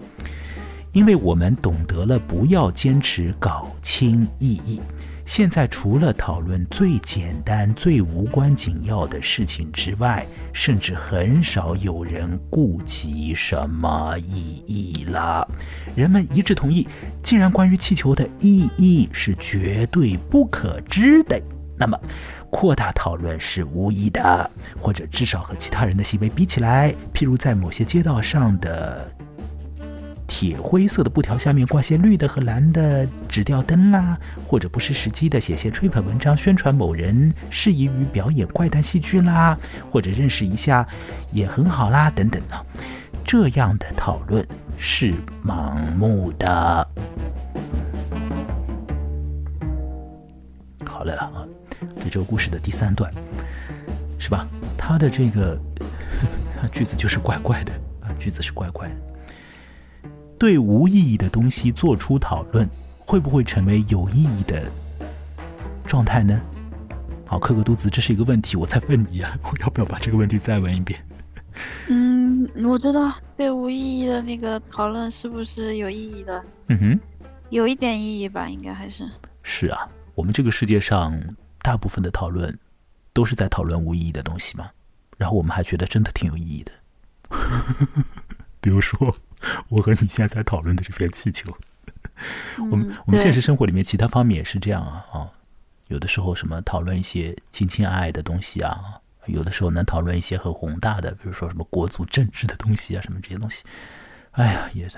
[0.93, 4.81] 因为我们懂得了不要坚持搞清意义。
[5.25, 15.49] 现在除了讨论最简单、最无关紧要的事情之外，甚至很少有人顾及什么意义了。
[15.95, 16.87] 人们一致同意，
[17.23, 21.41] 既然关于气球的意义是绝对不可知的，
[21.79, 21.99] 那么
[22.51, 29.11] 扩大讨论是无益的，或者至少和其他人的行为比起来，譬如在某些街道上的。
[30.43, 39.57] 铁灰色的布条下面挂些绿的和蓝的纸吊灯啦，或者不失时机的写些吹捧文章宣传某人适宜于表演怪诞戏剧啦，
[39.89, 40.85] 或者认识一下
[41.31, 42.59] 也很好啦，等等啊，
[43.25, 44.45] 这样的讨论
[44.77, 45.15] 是
[45.47, 46.89] 盲目的。
[50.85, 51.47] 好了啊，
[52.03, 53.09] 这这个故事的第三段，
[54.19, 54.45] 是吧？
[54.77, 55.57] 他的这个
[56.73, 59.12] 句子就是怪怪的啊，句子是怪怪的。
[60.43, 64.69] 对无意义的东西做出讨论，会不会成为有意义的
[65.87, 66.41] 状态呢？
[67.25, 71.01] 好，克格肚子，这是一个问题，我再问你啊，我 要不要把这个问题再问一遍？
[71.87, 76.45] 嗯，我觉得对无意义的那个讨论是不是有意义的？
[76.67, 77.01] 嗯哼，
[77.51, 79.09] 有一点意义吧，应该还是。
[79.45, 81.23] 是啊，我们这个世界上
[81.63, 82.59] 大部分的讨论
[83.13, 84.69] 都是在讨论无意义的东西嘛，
[85.17, 86.73] 然后我们还觉得真的挺有意义的。
[88.61, 89.15] 比如说，
[89.69, 91.57] 我和你现在在讨论的这片气球，
[92.71, 95.31] 我们我们现实生活里面其他方面也是这样啊啊，
[95.89, 103.65] 有的时候什么讨论一些亲亲爱爱的东西啊，有的时候能讨论一些很宏大的，比如说什么国足政治的东西啊，什么这些东西，
[104.33, 104.89] 哎呀，也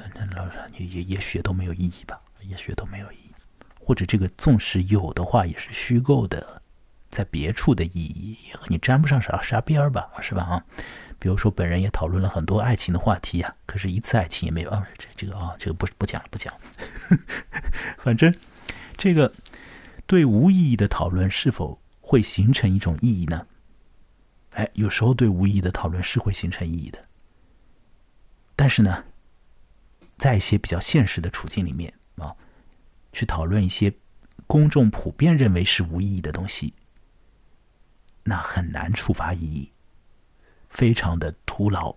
[0.79, 3.33] 也也也许都没有意义吧，也许都没有意义，
[3.81, 6.63] 或者这个纵使有的话，也是虚构的，
[7.09, 10.65] 在别处的意义也和你沾不上啥啥边儿吧，是吧啊？
[11.25, 14.69] 比如说，本人也讨论了很多爱情的话题呀，可是，一次爱情也没有。
[14.69, 16.53] 啊，这这个啊，这个不不讲了，不讲。
[17.97, 18.37] 反正，
[18.99, 19.33] 这个
[20.07, 23.47] 对无意义的讨论是否会形成一种意义呢？
[24.51, 27.03] 哎，有时候对无意义的讨论是会形成意义的。
[28.55, 29.05] 但是呢，
[30.19, 32.37] 在一些比较现实的处境里面啊，
[33.15, 33.91] 去讨论一些
[34.47, 36.75] 公众普遍认为是无意义的东西，
[38.25, 39.71] 那很难触发意义。
[40.75, 41.91] 非常的徒劳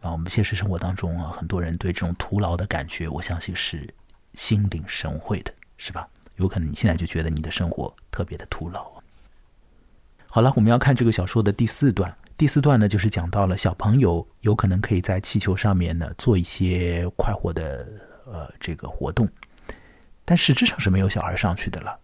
[0.00, 0.12] 啊！
[0.12, 3.92] 我们现实生活当中啊，很多人对这种徒劳的感觉，我相信是
[4.34, 6.08] 心领神会的，是吧？
[6.36, 8.88] 有可能你现在就觉得你的生活特别的徒劳。
[10.28, 12.16] 好了，我们要看这个小说的第四段。
[12.36, 17.84] 第四段呢，就是讲到了小朋友有可能可以在气球上面呢做一些快活的
[18.26, 19.28] 呃这个活动，
[20.24, 21.98] 但实质上是没有小孩上去的了。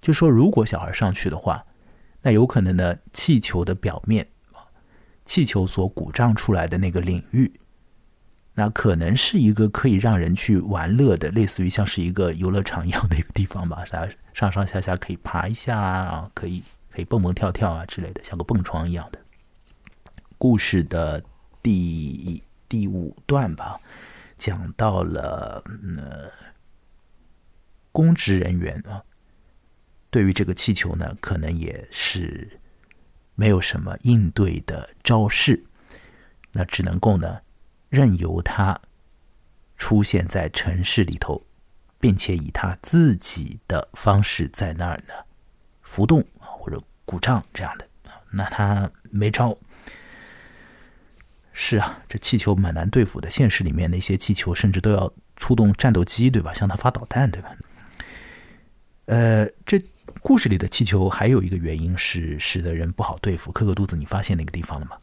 [0.00, 1.66] 就说如果小孩上去的话，
[2.22, 4.24] 那有可能呢气球的表面。
[5.30, 7.60] 气球所鼓胀出来的那个领域，
[8.54, 13.84] 那可能是一个可以让人去玩乐的，类似于像是一个游乐场一样的一个地方吧。
[13.92, 19.20] 大家上上下下可以爬一下啊，可以可以蹦蹦跳跳啊之类的，像个蹦床一样的。
[20.36, 21.22] 故事的
[21.62, 23.78] 第第五段吧，
[24.36, 25.62] 讲到了
[25.96, 26.28] 呃，
[27.92, 29.00] 公职人员啊，
[30.10, 32.58] 对于这个气球呢，可能也是。
[33.40, 35.64] 没有什么应对的招式，
[36.52, 37.40] 那只能够呢，
[37.88, 38.78] 任由它
[39.78, 41.40] 出现在城市里头，
[41.98, 45.14] 并且以他自己的方式在那儿呢
[45.80, 47.88] 浮动啊，或者鼓胀这样的
[48.30, 49.56] 那他没招。
[51.54, 53.30] 是啊，这气球蛮难对付的。
[53.30, 56.52] 现实里面那些气球甚至都要出动战斗机，对吧？
[56.52, 57.56] 向他发导弹，对吧？
[59.06, 59.82] 呃，这。
[60.22, 63.50] 故事里的气球还有一个原因是使得人不好对付。
[63.50, 64.96] 克克肚子，你发现那个地方了吗？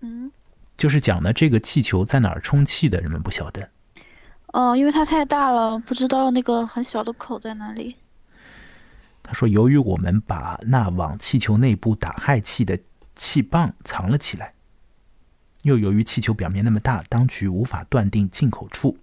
[0.00, 0.30] 嗯，
[0.76, 3.68] 就是讲呢，这个气球在哪儿充气的，人们不晓得。
[4.52, 7.96] 哦，因为它太大了，不知道那个很小的口在哪里。
[9.22, 12.78] 他说：“由于我们把那往气球内部打氦气的
[13.14, 14.54] 气棒藏了起来，
[15.62, 18.96] 又由于气球表面那么大，当局无法断定进口处。”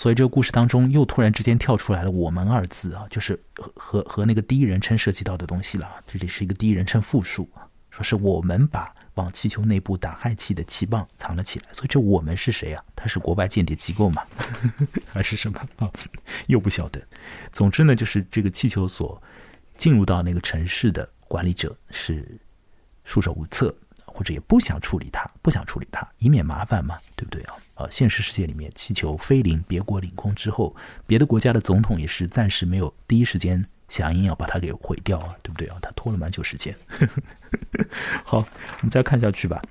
[0.00, 5.86] 所以这个故事当中又突然之间跳出来了“我们”二字啊，就是和和和那个第一人称涉及到的东西了。
[6.06, 7.46] 这里是一个第一人称复数，
[7.90, 11.66] 说是我们把往气球内部打氦气的气棒藏了起来。
[11.74, 12.82] 所以这我们是谁啊？
[12.96, 14.22] 他是国外间谍机构吗？
[15.12, 15.92] 还是什么？
[16.48, 16.98] 又不晓得。
[17.52, 19.22] 总之呢，就是这个气球所
[19.76, 22.40] 进入到那个城市的管理者是
[23.04, 27.54] 束手无策，或者也不想处理它，不想处理它，以免麻烦嘛，对不对啊？
[27.80, 35.78] 呃，现实世界里面，气球飞临别国领空之后，别的国家的总统也是暂时没有第一时间响应要把它给毁掉啊，对不对啊？
[35.80, 36.76] 他拖了蛮久时间。
[38.22, 39.62] 好，我们再看下去吧。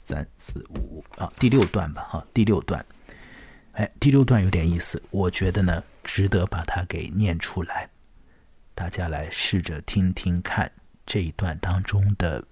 [0.00, 2.84] 三四五啊，第六段吧，哈，第六段。
[3.74, 7.88] 哎，第六段有点意思，我觉得呢，值得把它给念出来。
[8.74, 10.72] 大家来试着听听看
[11.06, 12.44] 这一段当中的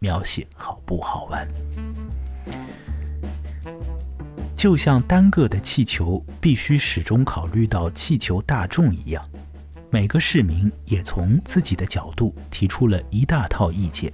[0.00, 1.48] 描写好不好玩？
[4.58, 9.24] 就像单个的气球必须始终考虑到气球大众一样，
[9.88, 14.12] 每个市民也从自己的角度提出了一大套意见。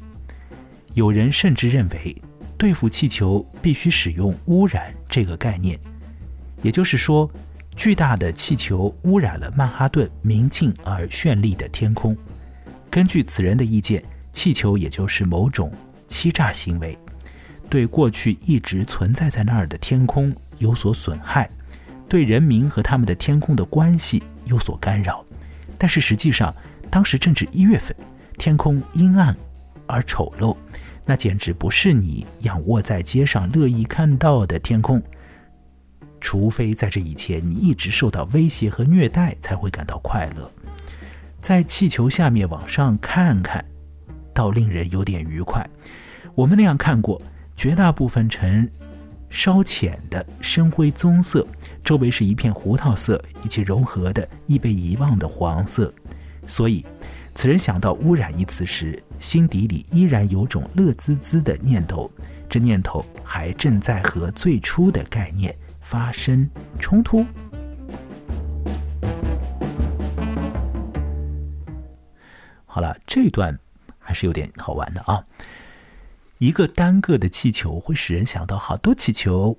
[0.93, 2.15] 有人甚至认为，
[2.59, 5.81] 对付气球必须使用污染这个概念，
[6.61, 7.29] 也就是说，
[7.75, 12.15] 巨大的气球污染了曼哈顿明净而绚丽的天空。
[12.91, 15.73] 根据此人的意见，气球也就是某种
[16.07, 16.95] 欺诈行为，
[17.69, 21.51] 对过去一直存在在那儿的天空有所损害，
[22.09, 25.25] 对人民和他们的天空的关系有所干扰。
[25.77, 26.55] 但是实际上，
[26.91, 27.95] 当时正值一月份，
[28.39, 29.37] 天空阴暗
[29.87, 30.57] 而丑陋，
[31.05, 35.03] 那简直不是你仰卧在街上乐意看到的天空。
[36.21, 40.51] 除非在这以前你一直受到威胁和虐待，才会感到快乐。
[41.39, 43.63] 在气球下面往上看看，
[44.33, 45.69] 倒令人有点愉快。
[46.35, 47.21] 我们那样看过，
[47.57, 48.69] 绝大部分呈
[49.31, 51.47] 稍浅的深灰棕色，
[51.83, 55.93] 周围是一片胡桃色以及柔和的易被遗忘的黄色。
[56.47, 56.85] 所以，
[57.35, 62.11] 此人想到“污染”一词时，心底里依然有种乐滋滋的念头。
[62.49, 67.25] 这念头还正在和最初的概念发生冲突。
[72.67, 73.59] 好了，这段
[73.99, 75.25] 还是有点好玩的啊。
[76.39, 79.57] 一个单个的气球会使人想到好多气球，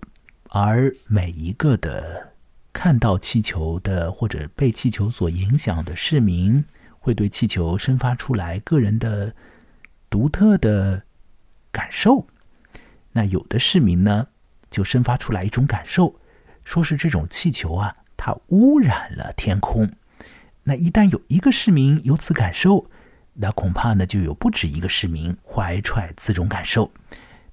[0.49, 2.33] 而每一个的
[2.73, 6.65] 看到气球的或者被气球所影响的市民，
[6.99, 9.33] 会对气球生发出来个人的
[10.09, 11.03] 独特的
[11.71, 12.27] 感受。
[13.13, 14.27] 那有的市民呢，
[14.69, 16.19] 就生发出来一种感受，
[16.65, 19.89] 说是这种气球啊，它污染了天空。
[20.63, 22.89] 那一旦有一个市民有此感受，
[23.37, 26.91] 那恐怕呢，就有不止一个市民怀揣此种感受。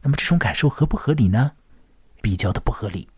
[0.00, 1.52] 那么这种感受合不合理呢？
[2.20, 3.08] 比较的不合理，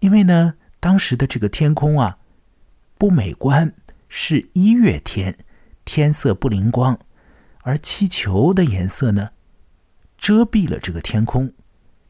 [0.00, 2.18] 因为呢，当时的这个天空啊，
[2.98, 3.72] 不美观，
[4.08, 5.38] 是一月天，
[5.84, 6.98] 天色不灵光，
[7.62, 9.30] 而气球的颜色呢，
[10.18, 11.52] 遮蔽了这个天空，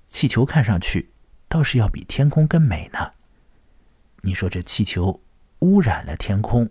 [0.07, 1.11] 气球看上去
[1.49, 3.13] 倒是要比天空更美呢。
[4.23, 5.21] 你说这气球
[5.59, 6.71] 污染了天空，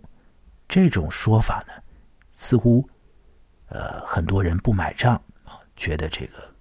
[0.68, 1.84] 这种说法呢，
[2.32, 2.88] 似乎。
[3.72, 6.54] 呃，很多人不买账啊，觉得这个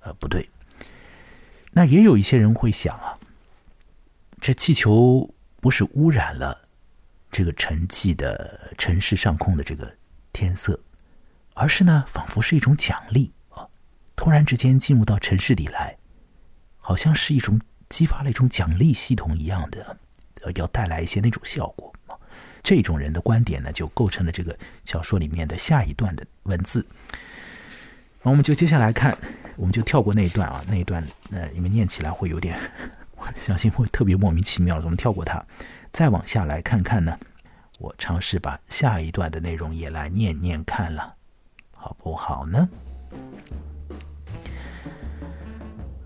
[0.00, 0.48] 呃不对。
[1.70, 3.18] 那也有一些人会想啊，
[4.40, 6.66] 这气球不是污染了
[7.30, 9.94] 这个沉寂的城市上空的这个
[10.32, 10.80] 天色，
[11.52, 13.68] 而是呢，仿佛是一种奖励啊，
[14.16, 15.98] 突然之间进入到城市里来，
[16.78, 19.98] 好像是一种激发了一种奖励系统一样的，
[20.56, 21.92] 要带来一些那种效果。
[22.62, 26.86] 这种人的观点呢，就构成了这个小说里面的下一段的文字。
[28.22, 29.16] 那我们就接下来看，
[29.56, 32.58] 我们就跳过那一段啊，那一段呃，因为念起来会有点，
[33.16, 34.76] 我相信会特别莫名其妙。
[34.76, 35.44] 我们跳过它，
[35.92, 37.18] 再往下来看看呢，
[37.78, 41.14] 我尝试把下一段的内容也来念念看了，
[41.72, 42.68] 好不好呢？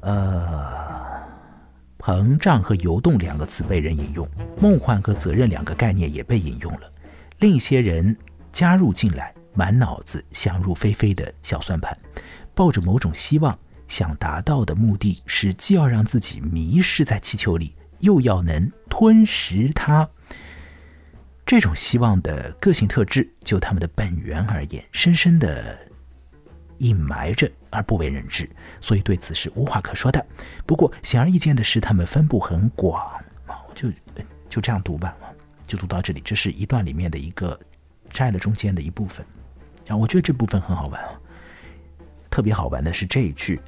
[0.00, 1.03] 呃。
[2.04, 4.28] 膨胀和游动两个词被人引用，
[4.60, 6.92] 梦幻和责任两个概念也被引用了。
[7.38, 8.14] 另一些人
[8.52, 11.96] 加入进来，满脑子想入非非的小算盘，
[12.54, 20.06] 抱着某种希望，想达到的目的是既要让自己迷失在气球里，又要能吞食它。
[21.46, 25.93] 这种希望的个性特质，就他们的本源而言，深深的。
[26.78, 28.48] 隐埋着而不为人知，
[28.80, 30.26] 所以对此是无话可说的。
[30.66, 33.00] 不过显而易见的是，他们分布很广
[33.46, 33.88] 啊，我就
[34.48, 35.16] 就这样读吧，
[35.66, 36.20] 就读到这里。
[36.24, 37.58] 这是一段里面的一个
[38.10, 39.24] 摘了中间的一部分
[39.88, 41.10] 啊，我觉得这部分很好玩啊。
[42.30, 43.60] 特别好玩的是这一句：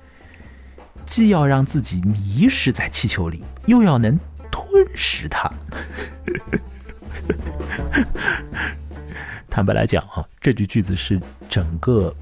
[1.04, 4.18] 既要让自己迷失在气球里，又要能
[4.50, 5.50] 吞食它。
[9.48, 12.14] 坦白来讲啊，这句句子是整个。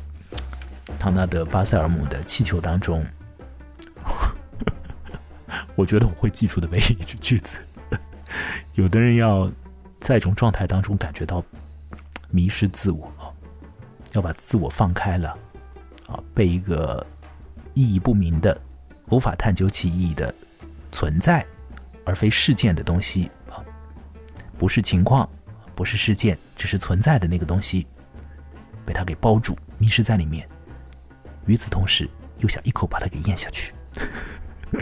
[1.04, 3.04] 唐纳德·巴塞尔姆的气球当中，
[5.76, 7.58] 我觉得我会记住的唯一一句句子。
[8.72, 9.52] 有的人要
[10.00, 11.44] 在一种状态当中感觉到
[12.30, 13.12] 迷失自我，
[14.14, 15.28] 要把自我放开了，
[16.06, 17.06] 啊，被一个
[17.74, 18.58] 意义不明的、
[19.10, 20.34] 无法探究其意义的
[20.90, 21.44] 存在
[22.06, 23.60] 而非事件的东西啊，
[24.56, 25.28] 不是情况，
[25.74, 27.86] 不是事件，只是存在的那个东西，
[28.86, 30.48] 被他给包住，迷失在里面。
[31.46, 33.72] 与此同时，又想一口把它给咽下去，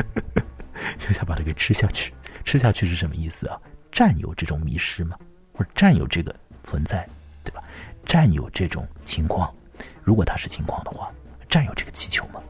[1.07, 2.13] 又想把它给吃下去。
[2.45, 3.61] 吃下去是什么意思啊？
[3.91, 5.17] 占有这种迷失吗？
[5.53, 7.09] 或者占有这个存在，
[7.45, 7.63] 对吧？
[8.05, 9.55] 占有这种情况，
[10.03, 11.13] 如果它是情况的话，
[11.49, 12.43] 占有这个气球吗？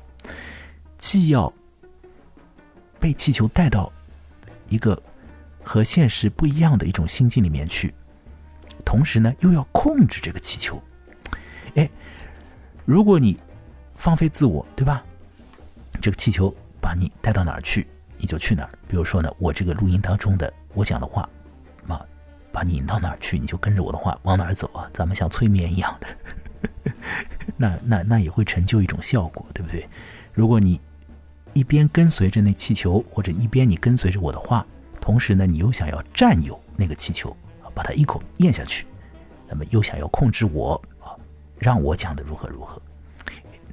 [0.99, 1.53] 既要
[3.01, 3.93] 被气球带到
[4.69, 5.01] 一个
[5.63, 7.95] 和现实不一样的一种心境里面去，
[8.85, 10.83] 同时呢，又要控制这个气球。
[11.77, 11.89] 哎，
[12.85, 13.39] 如果你。
[14.03, 15.01] 放飞自我，对吧？
[16.01, 17.87] 这个气球把你带到哪儿去，
[18.17, 18.71] 你就去哪儿。
[18.89, 21.23] 比如说呢，我这个录音当中的我讲的话，
[21.87, 22.05] 啊，
[22.51, 24.91] 把你引到哪儿去，你就跟着我的话往哪儿走啊。
[24.93, 26.93] 咱们像催眠一样的，
[27.57, 29.89] 那那那也会成就一种效果，对不对？
[30.33, 30.81] 如果你
[31.53, 34.67] 一边跟随着那气球，或者一边你跟随着我的话，
[35.01, 37.37] 同时呢，你又想要占有那个气球，
[37.73, 38.85] 把它一口咽下去，
[39.47, 41.15] 那么又想要控制我啊，
[41.61, 42.83] 让我讲的如何如何。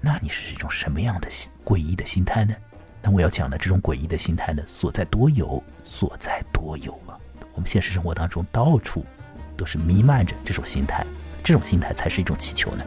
[0.02, 1.30] 那你是一种什么样的
[1.66, 2.56] 诡异的心态呢？
[3.02, 7.20] 那我要讲的这种诡异的心态呢，所在多有，所在多有啊！
[7.54, 9.06] 我们现实生活当中到处
[9.58, 11.06] 都是弥漫着这种心态，
[11.44, 12.86] 这种心态才是一种气球呢。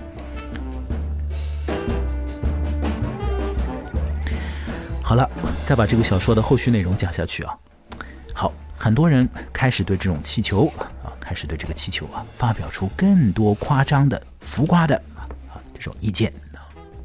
[5.02, 5.30] 好了，
[5.64, 7.54] 再把这个小说的后续内容讲下去啊。
[8.34, 10.66] 好，很多人开始对这种气球
[11.04, 15.28] 啊，开始对这个气球啊，发表出更多夸张的、浮夸的啊
[15.74, 16.32] 这种意见。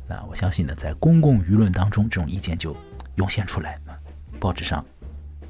[0.07, 2.75] 那我相信呢，在公共舆论当中，这种意见就
[3.15, 3.79] 涌现出来。
[4.39, 4.85] 报纸上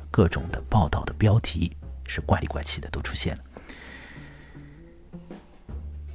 [0.10, 1.72] 各种的报道的标题
[2.08, 3.44] 是怪里怪气的，都出现了。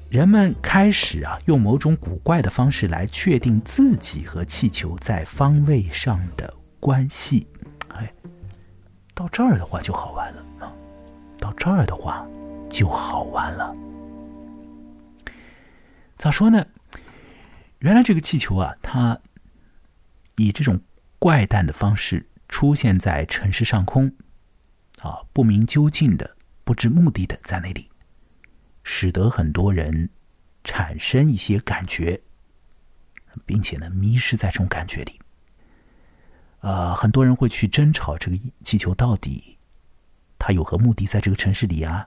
[0.09, 7.47] 人们开始啊，用某种古怪的方式来确定自己和气球在方位上的关系。
[7.95, 8.12] 哎，
[9.14, 10.72] 到这儿的话就好玩了啊！
[11.38, 12.26] 到这儿的话
[12.68, 13.74] 就好玩了。
[16.18, 16.66] 咋说呢？
[17.83, 19.20] 原来这个气球啊，它
[20.37, 20.80] 以这种
[21.18, 24.14] 怪诞的方式出现在城市上空，
[25.01, 27.91] 啊，不明究竟的、不知目的的在那里，
[28.85, 30.11] 使得很多人
[30.62, 32.22] 产生一些感觉，
[33.45, 35.18] 并且呢，迷失在这种感觉里。
[36.61, 39.59] 呃，很多人会去争吵这个气球到底
[40.39, 42.07] 它有何目的，在这个城市里啊，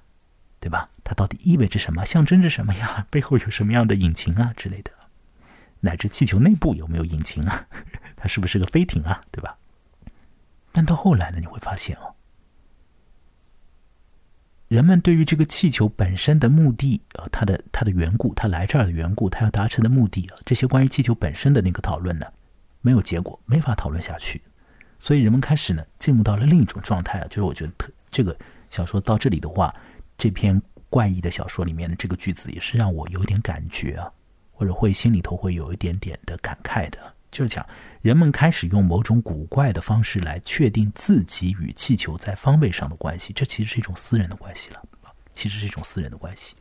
[0.62, 0.90] 对吧？
[1.04, 3.06] 它到底意味着什么，象征着什么呀？
[3.12, 4.94] 背后有什么样的隐情啊之类的？
[5.82, 7.68] 乃至气球内部有没有引擎啊？
[8.16, 9.22] 它是不是个飞艇啊？
[9.32, 9.58] 对吧？
[10.72, 12.16] 但到后来呢，你会发现哦，
[14.68, 22.26] 人们对于这个气球本身的目的啊，它的它的缘故，它来这儿的缘故，它要达成的目的啊，这些关于气球本身的那个讨论呢，
[22.82, 24.42] 没有结果，没法讨论下去。
[25.00, 28.36] 所以人们开始呢，进入到了另一种状态啊，就是我觉得特这个
[28.70, 29.74] 小说到这里的话，
[30.18, 34.12] 这篇怪异的小说里面的这个句子也是让我有点感觉啊。
[34.56, 37.64] 或者会心里头会有一点点的感慨的，就是讲
[38.02, 44.82] 人们开始用某种古怪的方式来确定自己与气球在方位上的关系，这其实是一种私人的关系了，
[45.34, 46.56] 其实是一种私人的关系。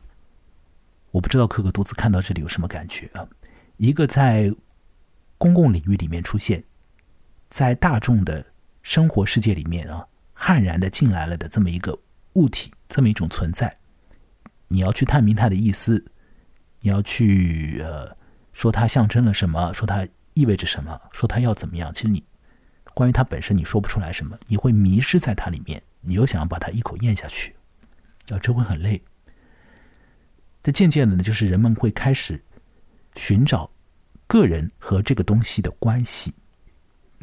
[1.11, 3.25] 我不知道可可独自看到这里有什么感觉啊？
[3.77, 4.53] 一个在
[5.37, 6.61] 公共领域里面出现，
[7.49, 8.45] 在大众的
[8.81, 11.97] 生活世界里面啊，悍然的进来了的这么一个
[12.33, 13.77] 物体，这么一种存在，
[14.67, 16.03] 你要去探明它的意思。
[16.85, 18.15] 你要去呃
[18.53, 21.91] 说它象征了什么，说它意味着什么，说它要怎么样？
[21.91, 22.23] 其实你
[22.93, 27.55] 关于它本身你说不出来什么，你会迷失在它里面，你又想要把它一口咽下去，
[28.29, 29.01] 啊，这会很累。
[30.61, 32.43] 这渐渐的呢，就是人们会开始
[33.15, 33.71] 寻找
[34.27, 36.35] 个人和这个东西的关系。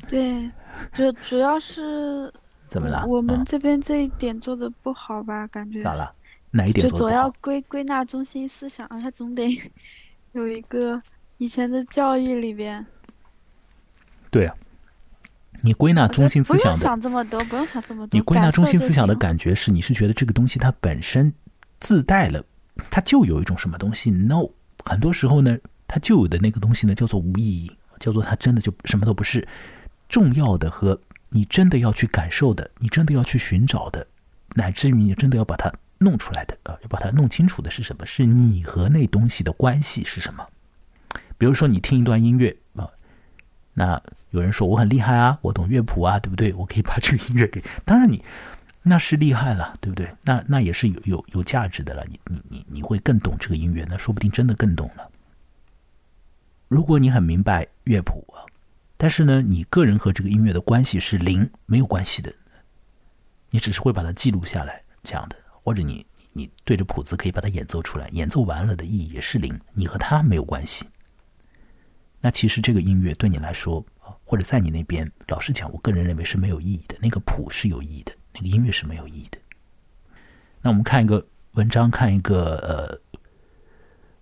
[0.09, 0.51] 对，
[0.93, 2.33] 主主要是
[2.69, 3.07] 怎么了？
[3.07, 5.47] 我们这边这一点做的不好吧？
[5.47, 6.13] 感觉咋了？
[6.53, 9.59] 哪一点就总要归归纳中心思想，他总得
[10.33, 11.03] 有一个
[11.39, 12.87] 以前的教育里边。
[14.31, 14.55] 对啊，
[15.63, 18.17] 你归纳中心思想的，不用想这么多，不用想这么多。
[18.17, 21.33] 你归纳中心思想的感觉是，你是觉得这个东西它本身
[21.81, 22.45] 自带了，
[22.91, 24.49] 它就有一种什么东西？No，
[24.85, 29.47] 很多时候呢，它就有的那个东西呢，叫做无意义，叫做它真的就什么都不是。
[30.09, 31.01] 重要的和
[31.31, 34.07] 你真的要去感受的，你真的要去寻找的，
[34.55, 35.73] 乃至于你真的要把它。
[36.03, 38.05] 弄出来的啊，要把它弄清楚的是什么？
[38.05, 40.47] 是你和那东西的关系是什么？
[41.39, 42.89] 比如说，你听一段音乐啊，
[43.75, 46.53] 那有人说我很厉害啊，我懂乐谱啊，对不对？
[46.55, 47.63] 我可以把这个音乐给……
[47.85, 48.25] 当然你
[48.83, 50.15] 那是厉害了，对不对？
[50.23, 52.05] 那那也是有有有价值的了。
[52.09, 55.09] 你你你你会更懂这个音乐，那说不定真的更懂了。
[56.69, 58.47] 如果你很明白乐谱啊，
[58.97, 62.33] 但是呢，你个人和这个音乐的关系是零，没有关系的，
[63.51, 65.37] 你只是会把它记录下来这样的。
[65.63, 70.87] 或者你你对着谱子可以把它演奏出来，演奏完了的意义也是零，你和它没有关系。
[72.21, 73.85] 那其实这个音乐对你来说，
[74.25, 76.97] 或者在你那边，老实讲，我个人认为是没有意义的。
[77.01, 79.39] 那个谱是有意义的，那个音乐是没有意义的。
[80.61, 83.01] 那我们看一个文章，看一个呃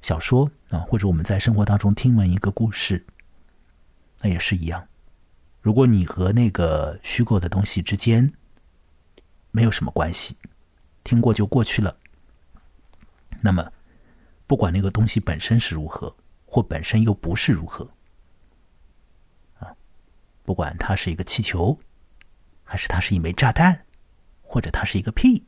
[0.00, 3.04] 小说啊，或者我们在生活当中听闻一个故事，
[4.22, 4.88] 那也是一样。
[5.60, 8.32] 如果你和那个虚构的东西之间
[9.50, 10.36] 没有什么关系。
[11.10, 11.96] 听过就过去了。
[13.40, 13.72] 那么，
[14.46, 16.14] 不管那个东西本身是如何，
[16.46, 17.90] 或本身又不是如何，
[19.58, 19.74] 啊，
[20.44, 21.76] 不管它是一个气球，
[22.62, 23.84] 还是它是一枚炸弹，
[24.40, 25.44] 或者它是一个屁，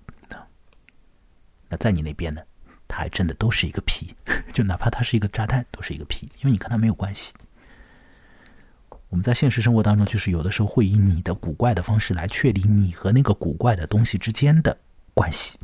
[1.69, 2.43] 那在你那边呢，
[2.89, 4.13] 它还真的都是一个屁，
[4.53, 7.33] 就哪怕它是一个炸弹，都是一个屁，因为你跟它没有关系。
[9.11, 14.77] 我们在现实生活当中，就是有的时候会以你的古怪的方式来确立你和那个古怪的东西之间的
[15.15, 15.59] 关系。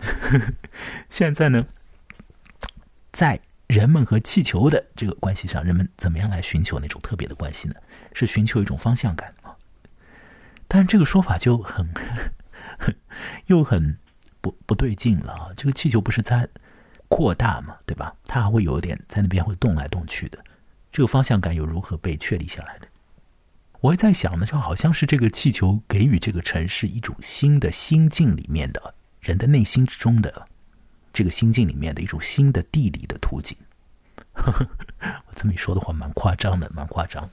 [1.10, 1.66] 现在呢，
[3.12, 7.74] 在人们和气球的这个关系上，人们怎么样来寻求那种特别的关系呢？
[8.12, 9.56] 是寻求一种方向感啊。
[10.66, 11.88] 但这个说法就很
[13.46, 13.98] 又很
[14.40, 15.48] 不不对劲了啊！
[15.56, 16.48] 这个气球不是在
[17.08, 18.14] 扩大嘛，对吧？
[18.24, 20.44] 它还会有点在那边会动来动去的。
[20.92, 22.88] 这个方向感又如何被确立下来的？
[23.80, 30.46] 我也在想呢，就好像是这个气球给予这个城市一种新的心境里面的人的内心之中的
[31.12, 33.56] 这个心境里面的一种新的地理的图景。
[34.34, 37.28] 我这么一说的话，蛮夸张的，蛮夸张。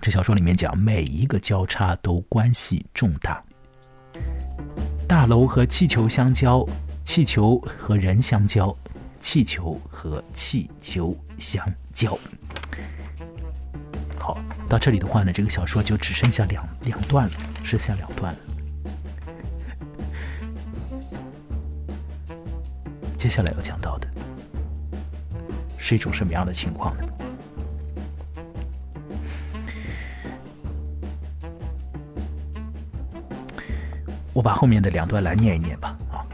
[0.00, 3.42] 这小说里面讲，每一个交叉都关系重大。
[5.06, 6.66] 大楼和气球相交，
[7.04, 8.74] 气球和人相交，
[9.18, 12.18] 气球和气球相交。
[14.18, 14.38] 好，
[14.68, 17.32] 到这里的话呢，这个小说就只剩下两两段了，
[17.62, 18.40] 剩下两段了。
[23.20, 24.08] 接下来要讲到的
[25.76, 27.04] 是一种什么样的情况呢？
[34.32, 35.94] 我把后面的两段来念一念吧。
[36.10, 36.24] 啊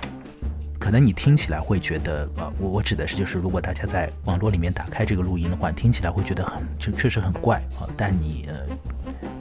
[0.79, 7.91] 可能你听起来会觉得，呃，我我指的是就是，如果大家在网络里面打开这个录音的话，听起来会觉得很，就确实很怪啊。
[7.97, 8.55] 但你呃，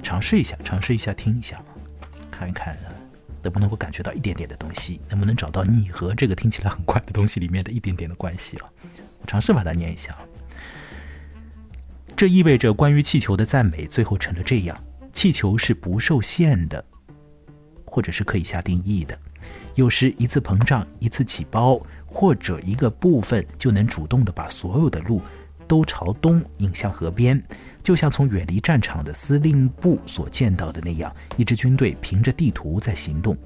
[0.02, 1.62] 尝试一下，尝试一下听一下，
[2.32, 2.76] 看一看
[3.46, 8.70] 能不能够感觉到一点点的东西，能不能找到你和这个听起来很怪的东西里面的一点点的关系啊？
[9.22, 10.18] 我尝试把它念一下。
[12.16, 16.84] 这意味着关于气球的赞美最后成了这样：气球是不受限的，
[17.86, 19.18] 或者是可以下定义的。
[19.76, 25.22] 有时一次膨胀，一次起包，或者一个部分就能主动的把所有的路
[25.68, 27.41] 都朝东引向河边，
[27.84, 33.38] 就像从远离战场的司令部所见到的那样，一支军队凭着地图在行动。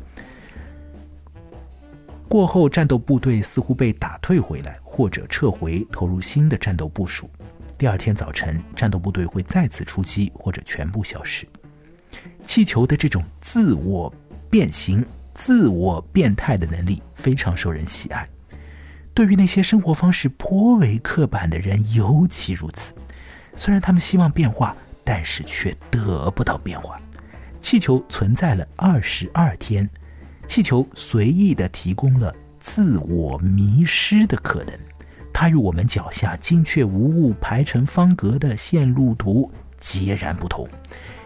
[2.28, 7.30] 过后，战斗部队似乎被打退回来，或者撤回，投入新的战斗部署。
[7.78, 11.48] 第二天早晨，战斗部队会再次出击，或者全部消失。
[12.44, 14.14] 气球的这种自我
[14.50, 15.06] 变形。
[15.36, 18.28] 自我变态的能力非常受人喜爱，
[19.20, 22.94] 对于那些生活方式颇为刻板的人尤其如此。
[23.54, 26.96] 虽然他们希望变化，但是却得不到变化。
[27.60, 29.90] 气球存在了二十二天，
[30.48, 34.74] 气球随意的提供了自我迷失的可能。
[35.34, 40.66] 它与我们脚下精确无误排成方格的线路图截然不同。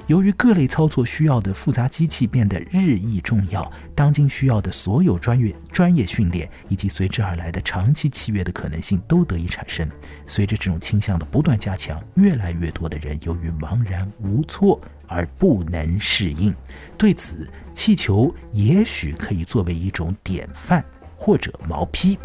[0.07, 9.89] 由于各类操作需要的复杂机器变得日益重要，当今需要的所有专业专业训练以及随之而来的长期契约的可能性都得以产生。
[10.27, 16.53] 随着这种倾向的不断加强，越来越多的人由于茫然无措而不能适应。
[16.97, 20.83] 对此，气球也许可以作为一种典范
[21.15, 22.17] 或者毛坯。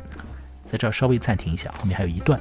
[0.67, 2.39] 在这儿稍微暂停一下，后面还有一段。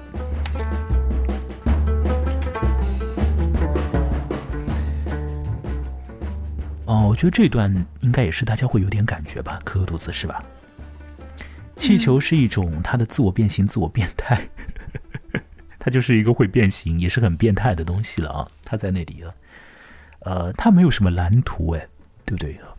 [6.87, 10.41] 哦，我觉得这段应该也是大家会有点感觉吧，可可肚子是吧？
[11.75, 14.47] 气球是一种它的自我变形、自我变态，
[15.77, 18.47] 它就是一个会变形，也是很变态的东西了啊！
[18.63, 19.33] 它在那里啊，
[20.19, 21.87] 呃，它没有什么蓝图哎，
[22.25, 22.73] 对不对啊？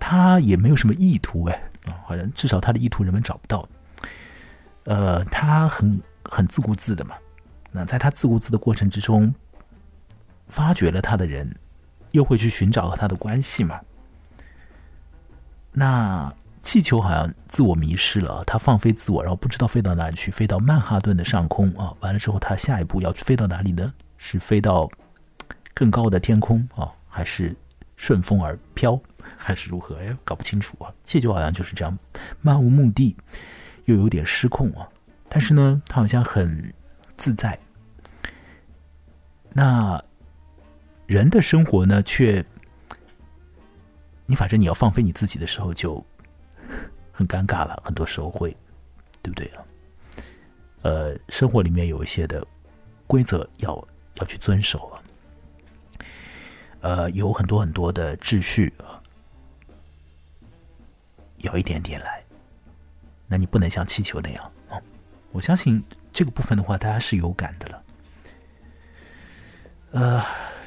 [0.00, 3.68] 它也没有什么意图哎啊，好像至少它的意图人们找不到。
[4.84, 7.14] 呃，它很很自顾自的嘛，
[7.70, 9.34] 那在它自顾自的过程之中，
[10.48, 11.54] 发掘了它的人。
[12.12, 13.80] 又会去寻找和他的关系嘛？
[15.72, 16.32] 那
[16.62, 21.92] 气球好像自我迷失了，它放飞自我，然后不知道飞到哪里去，飞到曼哈顿的上空啊！
[22.00, 23.92] 完了之后，它下一步要飞到哪里呢？
[24.18, 24.88] 是飞到
[25.74, 27.56] 更高的天空啊，还是
[27.96, 29.00] 顺风而飘，
[29.36, 29.96] 还是如何？
[29.96, 30.92] 哎，搞不清楚啊！
[31.02, 31.98] 气球好像就是这样，
[32.42, 33.16] 漫无目的，
[33.86, 34.86] 又有点失控啊！
[35.28, 36.72] 但是呢，它好像很
[37.16, 37.58] 自在。
[39.54, 40.00] 那。
[41.12, 42.42] 人的生活呢，却
[44.24, 46.02] 你反正你要放飞你自己的时候，就
[47.12, 47.82] 很尴尬了。
[47.84, 48.56] 很多时候会，
[49.20, 49.62] 对不对啊？
[50.80, 52.42] 呃，生活里面有一些的
[53.06, 55.02] 规则要要去遵守啊。
[56.80, 58.96] 呃，有很多很多的秩序啊，
[61.40, 62.24] 要一点点来。
[63.26, 64.80] 那你不能像气球那样啊。
[65.30, 67.84] 我相信这个部分的话，大家是有感的了。
[69.90, 70.24] 呃。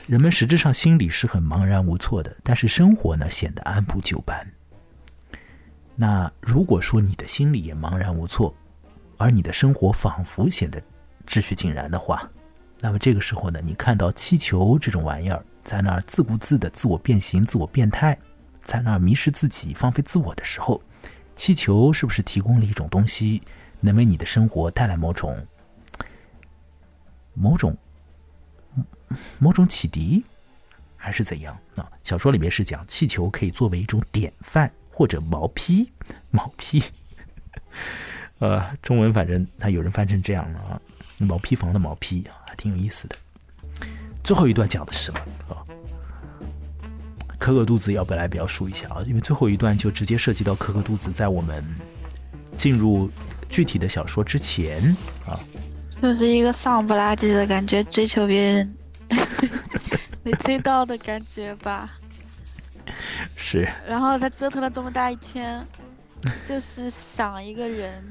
[0.08, 4.48] 人们实质上心里是很茫然无措的，但是生活呢显得按部就班。
[5.96, 8.56] 那如果说你的心里也茫然无措，
[9.18, 10.80] 而你的生活仿佛显得
[11.26, 12.30] 秩序井然的话，
[12.82, 18.16] 那么这个时候呢，你看到气球这种玩意儿在那儿自顾自的自我变形、自我变态，
[18.62, 20.80] 在那儿迷失自己、放飞自我的时候，
[21.36, 23.42] 气球是不是提供了一种东西，
[23.80, 25.48] 能为你的生活带来某种、
[27.34, 27.76] 某种、
[29.40, 30.24] 某种启迪，
[30.96, 31.58] 还是怎样？
[31.76, 34.72] 啊，小说里面是讲气球可以作为一种典范。
[34.98, 35.92] 或者毛坯，
[36.32, 36.82] 毛坯，
[38.40, 40.80] 呃，中文反正他有人翻成这样了啊，
[41.20, 43.16] 毛坯房的毛坯啊，还挺有意思的。
[44.24, 45.60] 最后一段讲的是什么啊？
[47.38, 49.04] 可可肚子要不要来描述一下啊？
[49.06, 51.62] 因为最后一段就直接涉及到可可肚子在我们
[52.56, 53.12] 进入
[53.50, 54.96] 具体的小说之前
[55.28, 55.38] 啊，
[56.02, 58.76] 就是一个丧不拉几的感觉，追求别人
[60.24, 61.90] 没追到的感觉吧。
[63.36, 65.66] 是，然后他折腾了这么大一圈，
[66.48, 68.04] 就是想一个人。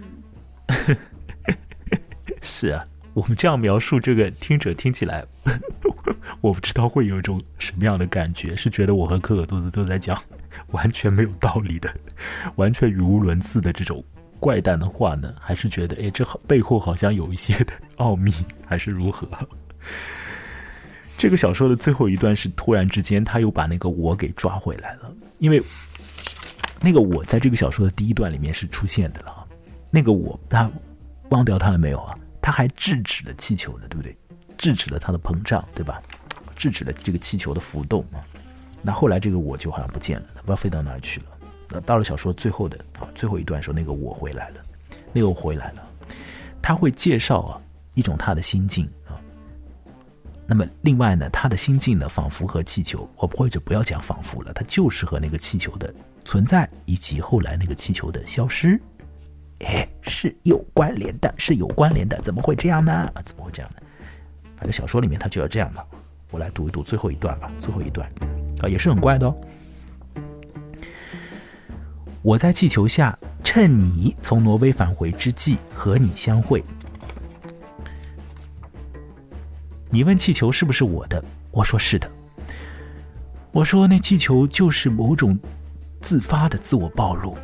[2.42, 2.84] 是啊，
[3.14, 5.24] 我们这样描述这个听者听起来，
[6.40, 10.20] 我不知道会有一种什么样的感觉，是觉得我和可可肚子都在讲
[10.68, 11.92] 完全没有道理的、
[12.56, 14.04] 完全语无伦次的这种
[14.40, 18.32] 怪诞的话呢，还是觉得哎，这背后好像有一些的奥秘，
[18.66, 19.28] 还是如何？
[21.16, 25.62] 这个小说的最后一段是突然之间，他又把那个我给抓回来了，因为
[26.80, 29.46] 那个我在这个小说的第一段里面是出现的了。
[29.90, 30.70] 那个我，他
[31.30, 32.14] 忘掉他了没有啊？
[32.42, 34.14] 他还制止了气球的，对不对？
[34.58, 36.02] 制止了它的膨胀，对吧？
[36.54, 38.22] 制止了这个气球的浮动啊。
[38.82, 41.26] 那后来这个我就好像不见了，不知道飞到哪儿去了。
[41.70, 44.56] 那到了小说最后的啊最后一段时候，那个我回来了，
[45.12, 45.82] 那个我回来了，
[46.60, 47.60] 他会介绍啊
[47.94, 48.88] 一种他的心境。
[50.46, 55.92] 那么，另外呢，他的心境呢，仿佛和气球，我或者不要讲仿佛了，它就是和那个气球的
[56.22, 58.78] 存在以及后来那个气球的消失，
[59.60, 63.10] 哎，是有关联的，是有关联的，怎么会这样呢？
[63.24, 63.82] 怎么会这样呢？
[64.56, 65.82] 反正小说里面他就要这样嘛。
[66.30, 68.06] 我来读一读最后一段吧，最后一段
[68.60, 69.36] 啊，也是很怪的哦。
[72.20, 76.62] 我在气球下，趁你从挪威返回之际和你相会。
[79.94, 81.24] 你问气球是不是我的？
[81.52, 82.10] 我说是的。
[83.52, 85.38] 我说那气球就是某种
[86.02, 87.38] 自发的自我暴露，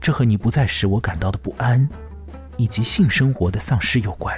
[0.00, 1.88] 这和你不在时我感到的不安，
[2.56, 4.36] 以及性生活的丧失有关。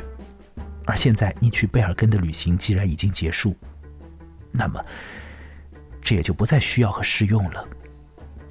[0.84, 3.56] 而现在你去贝尔根的旅行既然已经结束，
[4.52, 4.84] 那么
[6.02, 7.66] 这也就不再需要和适用了。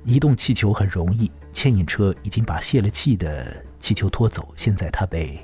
[0.05, 5.39] 移动气球很容易，牵引车已经把泄了气的气球拖走，现在它被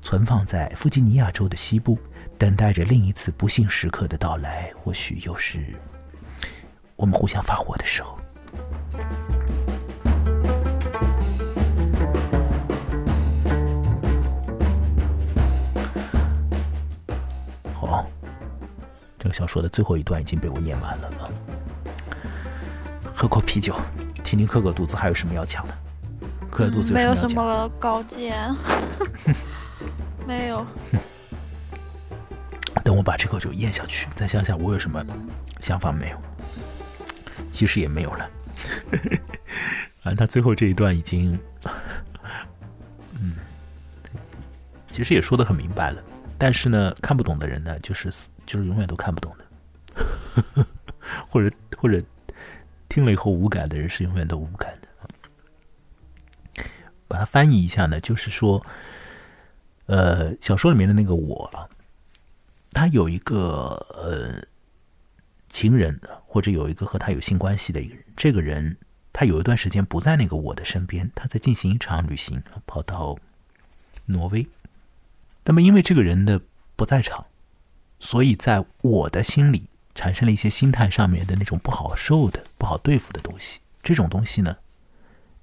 [0.00, 1.98] 存放在弗吉尼亚州的西部。
[2.38, 5.64] 等待着另一次不幸时刻的到来，或许又是
[6.96, 8.18] 我们互相发火的时候。
[17.74, 18.04] 好，
[19.18, 21.30] 这个小说的最后一段已经被我念完了啊！
[23.04, 23.76] 喝口啤酒，
[24.24, 25.74] 听听克克肚子还有什么要讲的。
[26.50, 28.36] 克克肚子没有什么高见，
[30.26, 30.66] 没有。
[33.02, 35.04] 我把这口酒咽下去，再想想我有什么
[35.58, 36.22] 想法没有？
[37.50, 38.30] 其实也没有了。
[40.00, 41.36] 反 正，他最后这一段已经，
[43.18, 43.34] 嗯，
[44.88, 46.00] 其实也说的很明白了。
[46.38, 48.08] 但是呢，看不懂的人呢，就是
[48.46, 49.44] 就是永远都看不懂的，
[51.28, 52.00] 或者或者
[52.88, 54.86] 听了以后无感的人是永远都无感的。
[57.08, 58.64] 把它翻译一下呢，就是说，
[59.86, 61.66] 呃，小说里面的那个我啊。
[62.72, 64.42] 他有一个呃
[65.48, 68.04] 情人，或者有一个和他有性关系的一个人。
[68.16, 68.78] 这个人
[69.12, 73.18] 他有一段时间不在那个我的身边，他在进行一场旅行，跑到
[74.06, 74.46] 挪威。
[75.44, 76.40] 那么因为这个人的
[76.76, 77.26] 不在场，
[78.00, 83.60] 所以在我的心里产生了一些心态上面的那种不好受的、不好对付的东西。
[83.82, 84.56] 这种东西呢，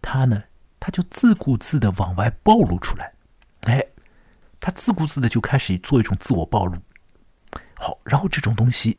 [0.01, 0.45] 他呢，
[0.79, 3.13] 他就自顾自的往外暴露出来。
[3.63, 3.85] 哎，
[4.59, 6.77] 他自顾自的就开始做一种自我暴露。
[7.81, 8.97] 好，然后这种东西，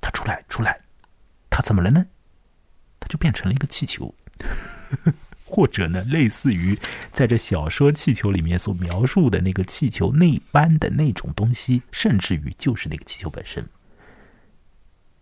[0.00, 0.80] 它出来出来，
[1.50, 2.06] 它怎么了呢？
[2.98, 4.14] 它就变成了一个气球，
[5.44, 6.78] 或者呢，类似于
[7.12, 13.68] 在这小说《气球》里面所描述的那个气球那般的那种东西，甚至于就是那个气球本身。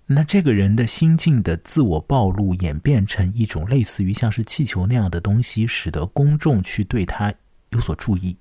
[0.06, 7.34] 那这个人的心境的自我暴露，演变成一种类似于像是气球那样的东西，使得公众去对他
[7.70, 8.36] 有所注意。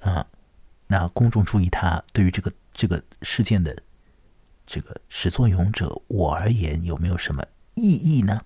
[0.00, 0.26] 啊，
[0.88, 2.52] 那公众注意他，对于这个。
[2.72, 3.76] 这个事件的
[4.66, 7.44] 这个始作俑者我而言有没有什么
[7.74, 8.40] 意义呢？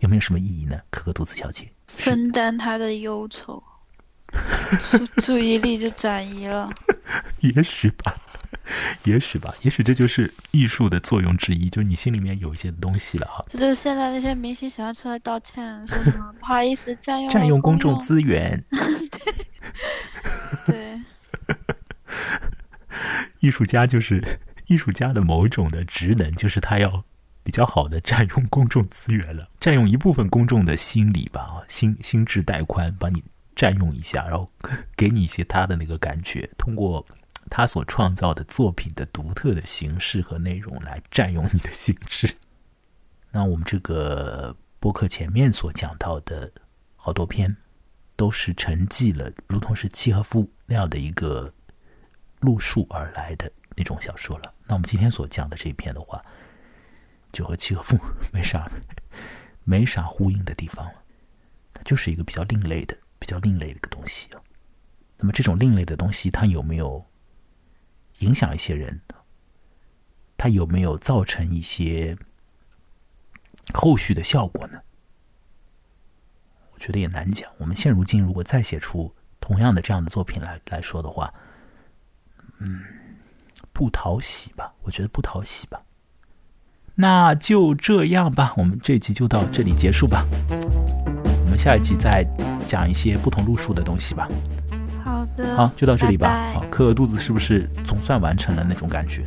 [0.00, 0.78] 有没有什么意义呢？
[0.90, 3.62] 可可肚子小姐，分担他的忧愁，
[4.90, 6.70] 注注意力就转移了。
[7.40, 8.14] 也许吧，
[9.04, 13.44] 也许吧，也许这就是艺术的作用之一，就是你心里面有一些东西了哈。
[13.48, 18.62] 这就是现在那些明星喜欢出来道歉，说什么不好意思占用占用公众资源。
[20.66, 21.00] 对，
[23.40, 24.22] 艺术家就是
[24.66, 27.04] 艺术家的某种的职能，就是他要
[27.42, 33.22] 比较好的占用公众资源了， 占用一部分公众的心理吧，心心智带宽，帮你
[33.54, 34.50] 占用一下，然后
[34.96, 37.06] 给你一些他的那个感觉，通过
[37.48, 42.34] 他所创造的作品的独特的形式和内容来占用你的心智。
[43.30, 46.50] 那我们这个播客前面所讲到的
[46.96, 47.56] 好多篇，
[48.16, 51.52] 都是沉寂了如同是契诃夫那样的一个
[52.40, 54.54] 路数而来的那种小说了。
[54.66, 56.24] 那我们今天所讲的这一篇的话，
[57.32, 57.98] 就和契诃夫
[58.32, 58.70] 没啥
[59.64, 61.02] 没啥呼应的地方了。
[61.72, 64.40] 它就是一个比较另类的、比较另类的一个东西啊。
[65.18, 67.06] 那么这种另类的东西，它有没有
[68.18, 69.00] 影响一些人？
[70.36, 72.16] 它有没有造成一些
[73.72, 74.82] 后续的效果呢？
[76.72, 77.50] 我觉得也难讲。
[77.56, 81.32] 我们现如今如果再写出同样的这样的作品来来说的话，
[82.58, 82.80] 嗯，
[83.72, 84.72] 不讨喜吧？
[84.82, 85.80] 我觉得不讨喜吧。
[86.94, 90.24] 那就这样吧，我们这集就到这里结束吧。
[91.44, 92.26] 我们下一集再
[92.66, 94.28] 讲一些不同路数的东西吧。
[95.04, 96.26] 好的，好，就到这里吧。
[96.26, 99.24] 拜拜好，磕个肚子是不是总算完成了那种感觉？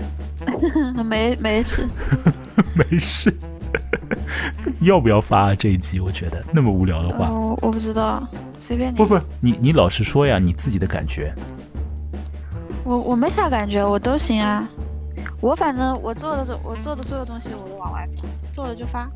[1.06, 1.88] 没没事，
[2.74, 3.34] 没事。
[4.82, 6.00] 要不要发这一集？
[6.00, 8.28] 我觉得那么无聊的话，哦，我不知道，
[8.58, 8.98] 随便你。
[8.98, 11.34] 不不，你你老实说呀，你自己的感觉。
[12.90, 14.68] 我我没啥感觉，我都行啊。
[15.40, 19.08] 我反正我做的这我做的所有东西我都往外发，做了就发。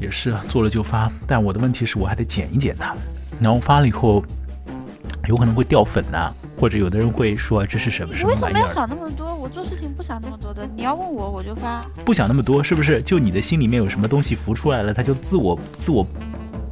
[0.00, 2.96] 也是啊，做了就发，但我的问题是我还得剪一剪它，
[3.40, 4.20] 然后发了以后，
[5.28, 9.32] 有可能会掉粉呐、或者有的人会说这是什么你为什么要想那么多？
[9.32, 10.68] 我做事情不想那么多的。
[10.74, 11.80] 你要问我，我就发。
[12.04, 13.00] 不想那么多，是不是？
[13.00, 16.04] 就你的心里面有什么东西浮出来了，它就自我自我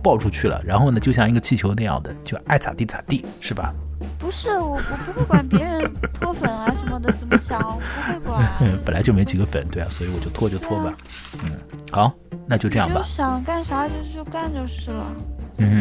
[0.03, 3.73] 爆出去了，然后呢，就像一个气球那样的，就爱咋地咋地，是吧？
[4.18, 8.42] 不是我，我不会管别人脱粉啊什么的怎么想，我不会管。
[8.61, 10.96] 嗯， 本来就没几个粉，对啊，所以我就脱就脱吧。
[11.44, 11.53] 嗯，
[11.90, 12.14] 好，
[12.46, 13.03] 那就这样吧就。
[13.03, 15.12] 想干啥就就干就是了，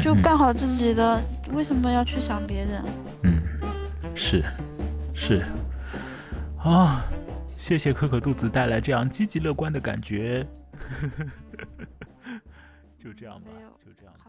[0.01, 1.22] 就干好自己的，
[1.53, 2.84] 为什么要去想别人？
[3.24, 3.39] 嗯，
[4.15, 4.43] 是
[5.13, 5.43] 是，
[6.63, 7.03] 啊，
[7.57, 10.45] 谢谢可可肚子带来这样积极乐观的感觉。
[12.97, 13.47] 就这样吧
[13.86, 14.26] 就这样吧。